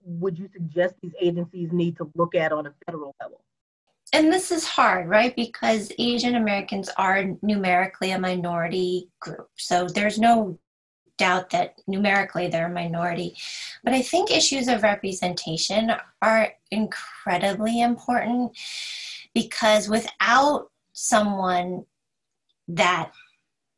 would 0.04 0.38
you 0.38 0.50
suggest 0.52 0.96
these 1.02 1.14
agencies 1.22 1.70
need 1.72 1.96
to 1.98 2.12
look 2.16 2.36
at 2.36 2.52
on 2.52 2.68
a 2.68 2.74
federal 2.86 3.16
level? 3.22 3.42
And 4.12 4.34
this 4.34 4.52
is 4.52 4.66
hard, 4.66 5.08
right? 5.08 5.36
Because 5.36 5.92
Asian 5.98 6.36
Americans 6.36 6.90
are 6.98 7.26
numerically 7.42 8.12
a 8.12 8.20
minority 8.20 9.10
group. 9.20 9.50
So, 9.56 9.88
there's 9.88 10.20
no 10.20 10.60
doubt 11.18 11.52
that 11.52 11.76
numerically 11.88 12.48
they're 12.48 12.68
a 12.68 12.74
minority. 12.74 13.36
But 13.84 13.94
I 13.94 14.02
think 14.02 14.32
issues 14.32 14.68
of 14.68 14.84
representation 14.84 15.92
are 16.22 16.54
incredibly 16.72 17.82
important 17.82 18.58
because 19.34 19.88
without 19.88 20.70
someone 20.94 21.86
that 22.68 23.12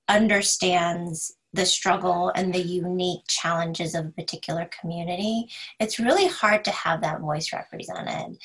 understands 0.07 1.35
the 1.53 1.65
struggle 1.65 2.31
and 2.35 2.53
the 2.53 2.61
unique 2.61 3.23
challenges 3.27 3.93
of 3.95 4.05
a 4.05 4.11
particular 4.11 4.69
community, 4.79 5.49
it's 5.79 5.99
really 5.99 6.27
hard 6.27 6.63
to 6.63 6.71
have 6.71 7.01
that 7.01 7.19
voice 7.19 7.51
represented. 7.53 8.37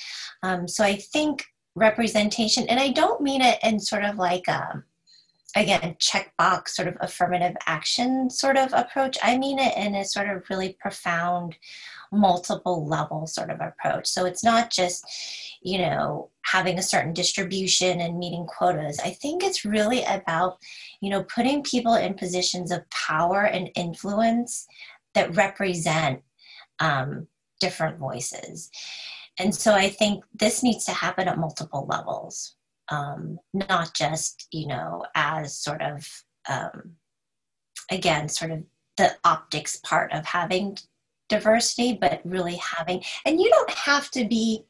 Um, 0.43 0.67
so 0.67 0.85
I 0.85 0.97
think 0.97 1.45
representation, 1.75 2.67
and 2.69 2.81
I 2.81 2.91
don't 2.91 3.21
mean 3.21 3.43
it 3.43 3.59
in 3.63 3.79
sort 3.79 4.05
of 4.05 4.17
like 4.17 4.49
a, 4.49 4.83
again, 5.55 5.97
checkbox 6.01 6.71
sort 6.71 6.89
of 6.89 6.97
affirmative 7.01 7.57
action 7.67 8.29
sort 8.29 8.57
of 8.57 8.73
approach. 8.73 9.17
I 9.23 9.39
mean 9.39 9.59
it 9.59 9.77
in 9.77 9.95
a 9.95 10.05
sort 10.05 10.29
of 10.29 10.45
really 10.51 10.77
profound, 10.81 11.57
multiple 12.13 12.87
level 12.87 13.27
sort 13.27 13.51
of 13.51 13.61
approach. 13.61 14.07
So 14.07 14.25
it's 14.27 14.45
not 14.45 14.71
just, 14.71 15.05
you 15.63 15.79
know, 15.79 16.31
having 16.45 16.79
a 16.79 16.83
certain 16.83 17.13
distribution 17.13 18.01
and 18.01 18.19
meeting 18.19 18.47
quotas. 18.47 18.99
I 19.01 19.11
think 19.11 19.43
it's 19.43 19.65
really 19.65 20.03
about, 20.05 20.59
you 21.01 21.11
know, 21.11 21.23
putting 21.25 21.63
people 21.63 21.95
in 21.95 22.15
positions 22.15 22.71
of 22.71 22.89
power 22.91 23.45
and 23.45 23.71
influence 23.77 24.67
that 25.15 25.35
represent 25.35 26.23
um, 26.81 27.27
different 27.61 27.99
voices. 27.99 28.71
And 29.39 29.55
so 29.55 29.75
I 29.75 29.89
think 29.89 30.25
this 30.35 30.63
needs 30.63 30.85
to 30.87 30.93
happen 30.93 31.29
at 31.29 31.39
multiple 31.39 31.87
levels, 31.89 32.56
um, 32.91 33.39
not 33.53 33.95
just, 33.95 34.47
you 34.53 34.67
know, 34.67 35.05
as 35.15 35.59
sort 35.59 35.83
of, 35.83 36.09
um, 36.49 36.93
again, 37.91 38.29
sort 38.29 38.51
of 38.51 38.63
the 38.97 39.15
optics 39.25 39.77
part 39.85 40.13
of 40.13 40.25
having 40.25 40.79
diversity, 41.29 41.99
but 42.01 42.21
really 42.25 42.57
having, 42.57 43.03
and 43.25 43.41
you 43.41 43.51
don't 43.51 43.71
have 43.71 44.11
to 44.13 44.27
be, 44.27 44.65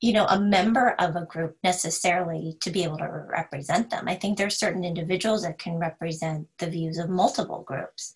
you 0.00 0.12
know, 0.12 0.26
a 0.26 0.40
member 0.40 0.90
of 0.98 1.16
a 1.16 1.24
group 1.24 1.56
necessarily 1.64 2.56
to 2.60 2.70
be 2.70 2.82
able 2.82 2.98
to 2.98 3.08
represent 3.08 3.88
them. 3.88 4.06
I 4.08 4.16
think 4.16 4.36
there's 4.36 4.58
certain 4.58 4.84
individuals 4.84 5.42
that 5.42 5.58
can 5.58 5.78
represent 5.78 6.46
the 6.58 6.68
views 6.68 6.98
of 6.98 7.08
multiple 7.08 7.62
groups. 7.66 8.12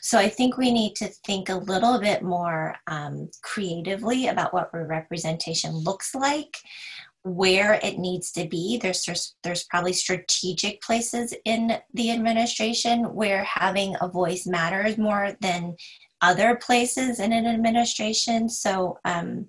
So 0.00 0.18
I 0.18 0.28
think 0.28 0.56
we 0.56 0.72
need 0.72 0.96
to 0.96 1.08
think 1.26 1.48
a 1.48 1.56
little 1.56 2.00
bit 2.00 2.22
more 2.22 2.76
um, 2.86 3.30
creatively 3.42 4.28
about 4.28 4.54
what 4.54 4.70
representation 4.72 5.76
looks 5.76 6.14
like 6.14 6.56
where 7.24 7.74
it 7.82 7.98
needs 7.98 8.30
to 8.32 8.46
be. 8.46 8.78
There's, 8.78 9.04
there's 9.04 9.34
there's 9.42 9.64
probably 9.64 9.92
strategic 9.92 10.80
places 10.82 11.34
in 11.44 11.78
the 11.92 12.10
administration 12.10 13.14
where 13.14 13.44
having 13.44 13.96
a 14.00 14.08
voice 14.08 14.46
matters 14.46 14.98
more 14.98 15.36
than 15.40 15.76
other 16.20 16.56
places 16.56 17.20
in 17.20 17.32
an 17.32 17.46
administration. 17.46 18.48
So 18.48 18.98
um, 19.04 19.48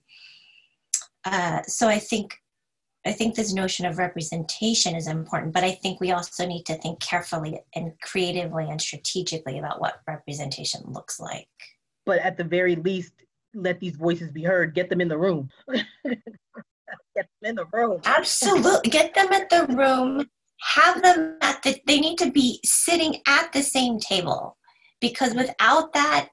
uh, 1.25 1.61
so 1.63 1.87
I 1.87 1.99
think 1.99 2.35
I 3.05 3.13
think 3.13 3.35
this 3.35 3.53
notion 3.53 3.85
of 3.85 3.97
representation 3.97 4.95
is 4.95 5.07
important, 5.07 5.53
but 5.53 5.63
I 5.63 5.71
think 5.71 6.01
we 6.01 6.11
also 6.11 6.45
need 6.45 6.65
to 6.65 6.75
think 6.75 6.99
carefully 6.99 7.59
and 7.73 7.93
creatively 8.01 8.69
and 8.69 8.81
strategically 8.81 9.57
about 9.57 9.79
what 9.79 10.01
representation 10.07 10.81
looks 10.85 11.19
like. 11.19 11.47
But 12.05 12.19
at 12.19 12.35
the 12.35 12.43
very 12.43 12.75
least, 12.75 13.13
let 13.53 13.79
these 13.79 13.95
voices 13.95 14.31
be 14.31 14.43
heard. 14.43 14.75
Get 14.75 14.89
them 14.89 15.01
in 15.01 15.07
the 15.07 15.17
room. 15.17 15.49
get 17.15 17.27
them 17.41 17.49
in 17.49 17.55
the 17.55 17.65
room. 17.71 18.01
Absolutely. 18.05 18.89
Get 18.89 19.13
them 19.13 19.31
at 19.31 19.49
the 19.49 19.65
room. 19.75 20.27
Have 20.75 21.01
them 21.01 21.37
at 21.41 21.61
the, 21.63 21.79
they 21.87 21.99
need 21.99 22.17
to 22.19 22.31
be 22.31 22.59
sitting 22.65 23.21
at 23.27 23.51
the 23.53 23.63
same 23.63 23.99
table 23.99 24.57
because 24.99 25.33
without 25.33 25.93
that, 25.93 26.29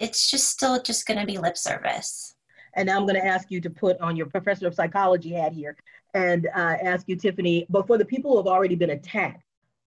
it's 0.00 0.30
just 0.30 0.48
still 0.48 0.82
just 0.82 1.06
going 1.06 1.20
to 1.20 1.26
be 1.26 1.38
lip 1.38 1.56
service. 1.56 2.34
And 2.74 2.88
now 2.88 2.96
I'm 2.96 3.06
going 3.06 3.20
to 3.20 3.24
ask 3.24 3.50
you 3.50 3.60
to 3.62 3.70
put 3.70 3.98
on 4.00 4.16
your 4.16 4.26
professor 4.26 4.66
of 4.66 4.74
psychology 4.74 5.30
hat 5.32 5.52
here 5.52 5.76
and 6.12 6.46
uh, 6.54 6.76
ask 6.82 7.08
you, 7.08 7.16
Tiffany, 7.16 7.66
but 7.70 7.86
for 7.86 7.96
the 7.98 8.04
people 8.04 8.32
who 8.32 8.36
have 8.36 8.46
already 8.46 8.74
been 8.74 8.90
attacked, 8.90 9.42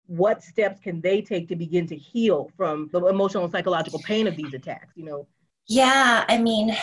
what 0.06 0.42
steps 0.42 0.80
can 0.80 1.02
they 1.02 1.20
take 1.20 1.48
to 1.48 1.56
begin 1.56 1.86
to 1.86 1.96
heal 1.96 2.50
from 2.56 2.88
the 2.92 3.06
emotional 3.06 3.44
and 3.44 3.52
psychological 3.52 4.00
pain 4.00 4.26
of 4.26 4.36
these 4.36 4.54
attacks? 4.54 4.94
You 4.96 5.04
know, 5.04 5.26
yeah, 5.66 6.24
I 6.28 6.38
mean, 6.38 6.74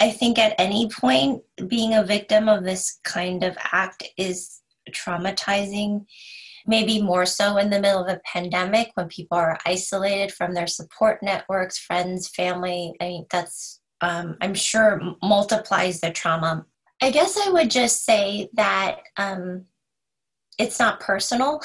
I 0.00 0.10
think 0.10 0.38
at 0.38 0.54
any 0.58 0.88
point, 0.88 1.42
being 1.68 1.94
a 1.94 2.02
victim 2.02 2.48
of 2.48 2.64
this 2.64 2.98
kind 3.04 3.44
of 3.44 3.56
act 3.72 4.02
is 4.16 4.60
traumatizing. 4.90 6.06
Maybe 6.66 7.02
more 7.02 7.26
so 7.26 7.58
in 7.58 7.70
the 7.70 7.80
middle 7.80 8.04
of 8.04 8.08
a 8.08 8.20
pandemic 8.24 8.90
when 8.94 9.08
people 9.08 9.36
are 9.36 9.58
isolated 9.66 10.32
from 10.32 10.54
their 10.54 10.66
support 10.66 11.22
networks, 11.22 11.78
friends, 11.78 12.28
family. 12.28 12.94
I 13.00 13.04
mean, 13.04 13.26
that's, 13.30 13.80
um, 14.00 14.36
I'm 14.40 14.54
sure, 14.54 15.00
multiplies 15.22 16.00
the 16.00 16.10
trauma. 16.10 16.64
I 17.02 17.10
guess 17.10 17.38
I 17.46 17.50
would 17.50 17.70
just 17.70 18.04
say 18.04 18.48
that 18.54 19.00
um, 19.16 19.64
it's 20.58 20.78
not 20.78 21.00
personal. 21.00 21.60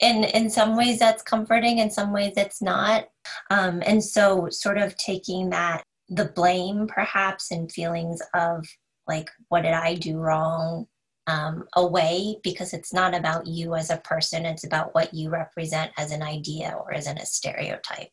In, 0.00 0.24
in 0.24 0.50
some 0.50 0.76
ways, 0.76 0.98
that's 0.98 1.22
comforting, 1.22 1.78
in 1.78 1.90
some 1.90 2.12
ways, 2.12 2.32
it's 2.36 2.60
not. 2.60 3.08
Um, 3.50 3.82
and 3.86 4.02
so, 4.02 4.48
sort 4.50 4.78
of 4.78 4.96
taking 4.96 5.50
that, 5.50 5.84
the 6.14 6.26
blame 6.26 6.86
perhaps, 6.86 7.50
and 7.50 7.70
feelings 7.70 8.20
of 8.34 8.66
like, 9.06 9.30
what 9.48 9.62
did 9.62 9.72
I 9.72 9.94
do 9.94 10.18
wrong 10.18 10.86
um, 11.26 11.66
away 11.76 12.36
because 12.42 12.72
it's 12.72 12.92
not 12.92 13.14
about 13.14 13.46
you 13.46 13.74
as 13.74 13.90
a 13.90 13.98
person, 13.98 14.44
it's 14.44 14.64
about 14.64 14.94
what 14.94 15.14
you 15.14 15.30
represent 15.30 15.92
as 15.96 16.10
an 16.10 16.22
idea 16.22 16.76
or 16.78 16.92
as 16.92 17.06
an, 17.06 17.18
a 17.18 17.26
stereotype. 17.26 18.10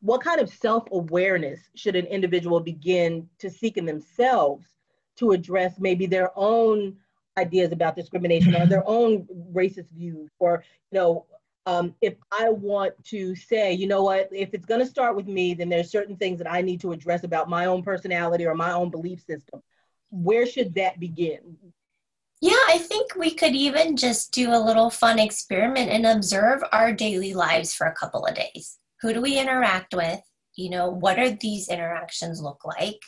What 0.00 0.22
kind 0.22 0.40
of 0.40 0.50
self 0.50 0.84
awareness 0.92 1.60
should 1.76 1.96
an 1.96 2.06
individual 2.06 2.60
begin 2.60 3.28
to 3.38 3.50
seek 3.50 3.76
in 3.76 3.86
themselves 3.86 4.66
to 5.16 5.32
address 5.32 5.74
maybe 5.78 6.06
their 6.06 6.30
own 6.36 6.96
ideas 7.36 7.72
about 7.72 7.96
discrimination 7.96 8.54
or 8.54 8.66
their 8.66 8.86
own 8.86 9.26
racist 9.52 9.90
views 9.90 10.30
or 10.38 10.64
you 10.90 10.98
know 10.98 11.26
um, 11.66 11.94
if 12.00 12.14
I 12.30 12.50
want 12.50 12.92
to 13.06 13.34
say, 13.34 13.72
you 13.72 13.86
know 13.86 14.02
what, 14.02 14.28
if 14.32 14.52
it's 14.52 14.66
going 14.66 14.80
to 14.80 14.86
start 14.86 15.16
with 15.16 15.26
me, 15.26 15.54
then 15.54 15.68
there's 15.68 15.90
certain 15.90 16.16
things 16.16 16.38
that 16.38 16.52
I 16.52 16.60
need 16.60 16.80
to 16.82 16.92
address 16.92 17.24
about 17.24 17.48
my 17.48 17.66
own 17.66 17.82
personality 17.82 18.46
or 18.46 18.54
my 18.54 18.72
own 18.72 18.90
belief 18.90 19.20
system. 19.20 19.62
Where 20.10 20.46
should 20.46 20.74
that 20.74 21.00
begin? 21.00 21.56
Yeah, 22.40 22.52
I 22.68 22.76
think 22.76 23.14
we 23.16 23.34
could 23.34 23.54
even 23.54 23.96
just 23.96 24.32
do 24.32 24.52
a 24.52 24.60
little 24.62 24.90
fun 24.90 25.18
experiment 25.18 25.90
and 25.90 26.04
observe 26.04 26.62
our 26.72 26.92
daily 26.92 27.32
lives 27.32 27.74
for 27.74 27.86
a 27.86 27.94
couple 27.94 28.26
of 28.26 28.34
days. 28.34 28.78
Who 29.00 29.14
do 29.14 29.22
we 29.22 29.38
interact 29.38 29.94
with? 29.94 30.20
You 30.56 30.70
know, 30.70 30.90
what 30.90 31.18
are 31.18 31.30
these 31.30 31.68
interactions 31.68 32.42
look 32.42 32.62
like? 32.64 33.00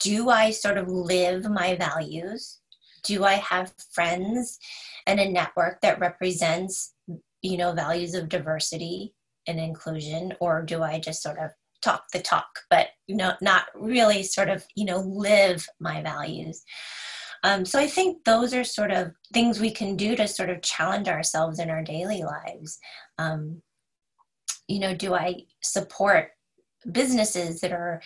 Do 0.00 0.30
I 0.30 0.50
sort 0.50 0.78
of 0.78 0.88
live 0.88 1.48
my 1.50 1.76
values? 1.76 2.58
Do 3.04 3.24
I 3.24 3.34
have 3.34 3.74
friends 3.92 4.58
and 5.06 5.20
a 5.20 5.30
network 5.30 5.82
that 5.82 6.00
represents 6.00 6.94
you 7.42 7.56
know 7.56 7.72
values 7.72 8.14
of 8.14 8.28
diversity 8.28 9.14
and 9.46 9.58
inclusion 9.58 10.34
or 10.40 10.62
do 10.62 10.82
i 10.82 10.98
just 10.98 11.22
sort 11.22 11.38
of 11.38 11.50
talk 11.80 12.04
the 12.12 12.20
talk 12.20 12.48
but 12.70 12.88
you 13.06 13.16
know 13.16 13.32
not 13.40 13.66
really 13.74 14.22
sort 14.22 14.48
of 14.48 14.64
you 14.74 14.84
know 14.84 14.98
live 14.98 15.66
my 15.80 16.02
values? 16.02 16.62
Um, 17.44 17.64
so 17.64 17.78
i 17.78 17.86
think 17.86 18.24
those 18.24 18.52
are 18.52 18.64
sort 18.64 18.90
of 18.90 19.12
things 19.32 19.60
we 19.60 19.70
can 19.70 19.96
do 19.96 20.16
to 20.16 20.26
sort 20.26 20.50
of 20.50 20.60
challenge 20.62 21.08
ourselves 21.08 21.60
in 21.60 21.70
our 21.70 21.82
daily 21.82 22.24
lives. 22.24 22.78
Um, 23.18 23.62
you 24.68 24.80
know 24.80 24.94
do 24.94 25.14
i 25.14 25.34
support 25.62 26.30
businesses 26.92 27.60
that 27.60 27.72
are 27.72 28.00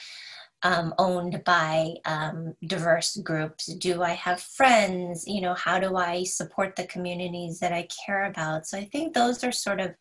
um, 0.63 0.95
owned 0.99 1.43
by 1.45 1.95
um, 2.05 2.55
diverse 2.67 3.17
groups? 3.17 3.67
Do 3.67 4.03
I 4.03 4.11
have 4.11 4.41
friends? 4.41 5.27
You 5.27 5.41
know, 5.41 5.55
how 5.55 5.79
do 5.79 5.97
I 5.97 6.25
support 6.25 6.77
the 6.77 6.87
communities 6.87 7.59
that 7.61 7.73
I 7.73 7.89
care 8.07 8.25
about? 8.25 8.67
So 8.67 8.79
I 8.79 8.85
think 8.85 9.15
those 9.15 9.43
are 9.45 9.53
sort 9.53 9.81
of 9.81 9.95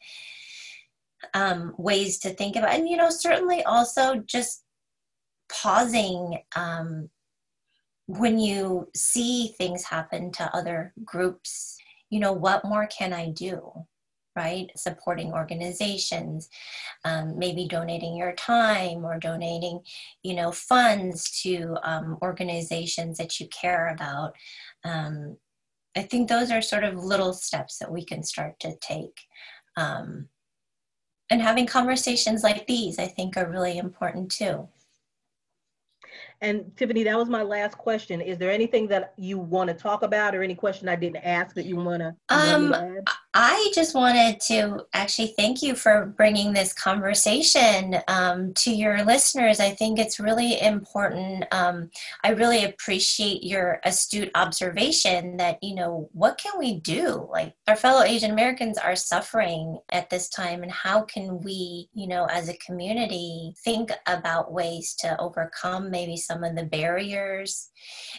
um, 1.33 1.73
ways 1.77 2.19
to 2.19 2.31
think 2.31 2.55
about, 2.55 2.73
and 2.73 2.87
you 2.87 2.97
know, 2.97 3.09
certainly 3.09 3.63
also 3.63 4.15
just 4.25 4.63
pausing 5.51 6.39
um, 6.55 7.09
when 8.07 8.39
you 8.39 8.87
see 8.95 9.53
things 9.57 9.83
happen 9.83 10.31
to 10.33 10.55
other 10.55 10.93
groups. 11.03 11.77
You 12.09 12.19
know, 12.19 12.33
what 12.33 12.65
more 12.65 12.87
can 12.87 13.13
I 13.13 13.29
do? 13.29 13.85
Right? 14.35 14.71
Supporting 14.75 15.33
organizations, 15.33 16.49
um, 17.05 17.37
maybe 17.37 17.67
donating 17.67 18.15
your 18.15 18.33
time 18.33 19.05
or 19.05 19.19
donating, 19.19 19.81
you 20.23 20.35
know, 20.35 20.51
funds 20.51 21.41
to 21.41 21.77
um, 21.83 22.17
organizations 22.21 23.17
that 23.17 23.39
you 23.39 23.47
care 23.47 23.89
about. 23.89 24.33
Um, 24.83 25.37
I 25.95 26.03
think 26.03 26.29
those 26.29 26.51
are 26.51 26.61
sort 26.61 26.83
of 26.83 27.03
little 27.03 27.33
steps 27.33 27.77
that 27.79 27.91
we 27.91 28.05
can 28.05 28.23
start 28.23 28.59
to 28.61 28.75
take. 28.77 29.19
Um, 29.75 30.29
and 31.29 31.41
having 31.41 31.65
conversations 31.65 32.43
like 32.43 32.67
these, 32.67 32.99
I 32.99 33.07
think, 33.07 33.37
are 33.37 33.49
really 33.49 33.77
important 33.77 34.31
too. 34.31 34.67
And 36.41 36.75
Tiffany, 36.75 37.03
that 37.03 37.17
was 37.17 37.29
my 37.29 37.43
last 37.43 37.77
question. 37.77 38.19
Is 38.19 38.37
there 38.37 38.51
anything 38.51 38.87
that 38.87 39.13
you 39.17 39.37
want 39.37 39.69
to 39.69 39.75
talk 39.75 40.01
about 40.01 40.35
or 40.35 40.41
any 40.41 40.55
question 40.55 40.89
I 40.89 40.95
didn't 40.95 41.23
ask 41.23 41.55
that 41.55 41.65
you 41.65 41.75
want 41.75 42.01
to? 42.01 42.15
Um, 42.29 42.73
I 43.33 43.71
just 43.73 43.95
wanted 43.95 44.41
to 44.47 44.85
actually 44.91 45.33
thank 45.37 45.61
you 45.61 45.73
for 45.73 46.07
bringing 46.17 46.51
this 46.51 46.73
conversation 46.73 47.95
um, 48.09 48.53
to 48.55 48.71
your 48.71 49.05
listeners. 49.05 49.61
I 49.61 49.69
think 49.69 49.99
it's 49.99 50.19
really 50.19 50.59
important. 50.59 51.45
Um, 51.53 51.91
I 52.25 52.31
really 52.31 52.65
appreciate 52.65 53.41
your 53.41 53.79
astute 53.85 54.31
observation 54.35 55.37
that, 55.37 55.63
you 55.63 55.75
know, 55.75 56.09
what 56.11 56.39
can 56.39 56.59
we 56.59 56.81
do? 56.81 57.25
Like 57.31 57.55
our 57.69 57.77
fellow 57.77 58.03
Asian 58.03 58.31
Americans 58.31 58.77
are 58.77 58.97
suffering 58.97 59.79
at 59.93 60.09
this 60.09 60.27
time, 60.27 60.61
and 60.61 60.71
how 60.71 61.03
can 61.03 61.39
we, 61.39 61.87
you 61.93 62.07
know, 62.07 62.25
as 62.25 62.49
a 62.49 62.57
community, 62.57 63.53
think 63.63 63.91
about 64.07 64.51
ways 64.51 64.93
to 64.99 65.17
overcome 65.21 65.89
maybe 65.89 66.17
some 66.17 66.43
of 66.43 66.57
the 66.57 66.65
barriers 66.65 67.69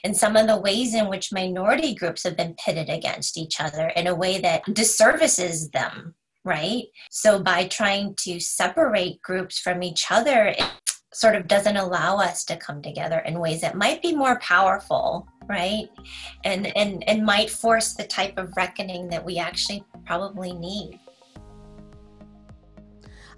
and 0.05 0.17
some 0.17 0.37
of 0.37 0.47
the 0.47 0.57
ways 0.57 0.95
in 0.95 1.09
which 1.09 1.33
minority 1.33 1.95
groups 1.95 2.25
have 2.25 2.37
been 2.37 2.55
pitted 2.55 2.89
against 2.89 3.37
each 3.37 3.61
other 3.61 3.89
in 3.89 4.07
a 4.07 4.15
way 4.15 4.41
that 4.41 4.63
disservices 5.03 5.71
them, 5.71 6.15
right? 6.45 6.85
So 7.11 7.43
by 7.43 7.67
trying 7.67 8.15
to 8.21 8.41
separate 8.41 9.21
groups 9.23 9.59
from 9.59 9.83
each 9.83 10.07
other, 10.11 10.47
it 10.47 10.65
sort 11.13 11.37
of 11.37 11.47
doesn't 11.47 11.77
allow 11.77 12.17
us 12.17 12.45
to 12.45 12.57
come 12.57 12.81
together 12.81 13.19
in 13.21 13.39
ways 13.39 13.61
that 13.61 13.77
might 13.77 14.01
be 14.01 14.17
more 14.17 14.39
powerful 14.41 15.29
right 15.47 15.91
and 16.45 16.75
and 16.75 17.07
and 17.07 17.23
might 17.23 17.51
force 17.51 17.93
the 17.93 18.05
type 18.05 18.39
of 18.39 18.51
reckoning 18.57 19.09
that 19.09 19.23
we 19.23 19.37
actually 19.37 19.85
probably 20.07 20.53
need 20.53 20.99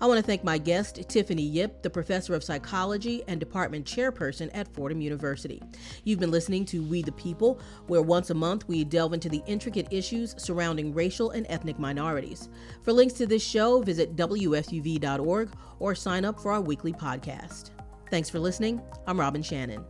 I 0.00 0.06
want 0.06 0.18
to 0.18 0.26
thank 0.26 0.42
my 0.44 0.58
guest, 0.58 1.08
Tiffany 1.08 1.42
Yip, 1.42 1.82
the 1.82 1.90
professor 1.90 2.34
of 2.34 2.42
psychology 2.42 3.22
and 3.28 3.38
department 3.38 3.86
chairperson 3.86 4.50
at 4.52 4.72
Fordham 4.74 5.00
University. 5.00 5.62
You've 6.04 6.20
been 6.20 6.30
listening 6.30 6.64
to 6.66 6.82
We 6.82 7.02
the 7.02 7.12
People, 7.12 7.60
where 7.86 8.02
once 8.02 8.30
a 8.30 8.34
month 8.34 8.66
we 8.68 8.84
delve 8.84 9.12
into 9.12 9.28
the 9.28 9.42
intricate 9.46 9.88
issues 9.90 10.34
surrounding 10.36 10.92
racial 10.92 11.30
and 11.30 11.46
ethnic 11.48 11.78
minorities. 11.78 12.48
For 12.82 12.92
links 12.92 13.14
to 13.14 13.26
this 13.26 13.44
show, 13.44 13.80
visit 13.80 14.16
WFUV.org 14.16 15.50
or 15.78 15.94
sign 15.94 16.24
up 16.24 16.40
for 16.40 16.52
our 16.52 16.60
weekly 16.60 16.92
podcast. 16.92 17.70
Thanks 18.10 18.30
for 18.30 18.38
listening. 18.38 18.80
I'm 19.06 19.18
Robin 19.18 19.42
Shannon. 19.42 19.84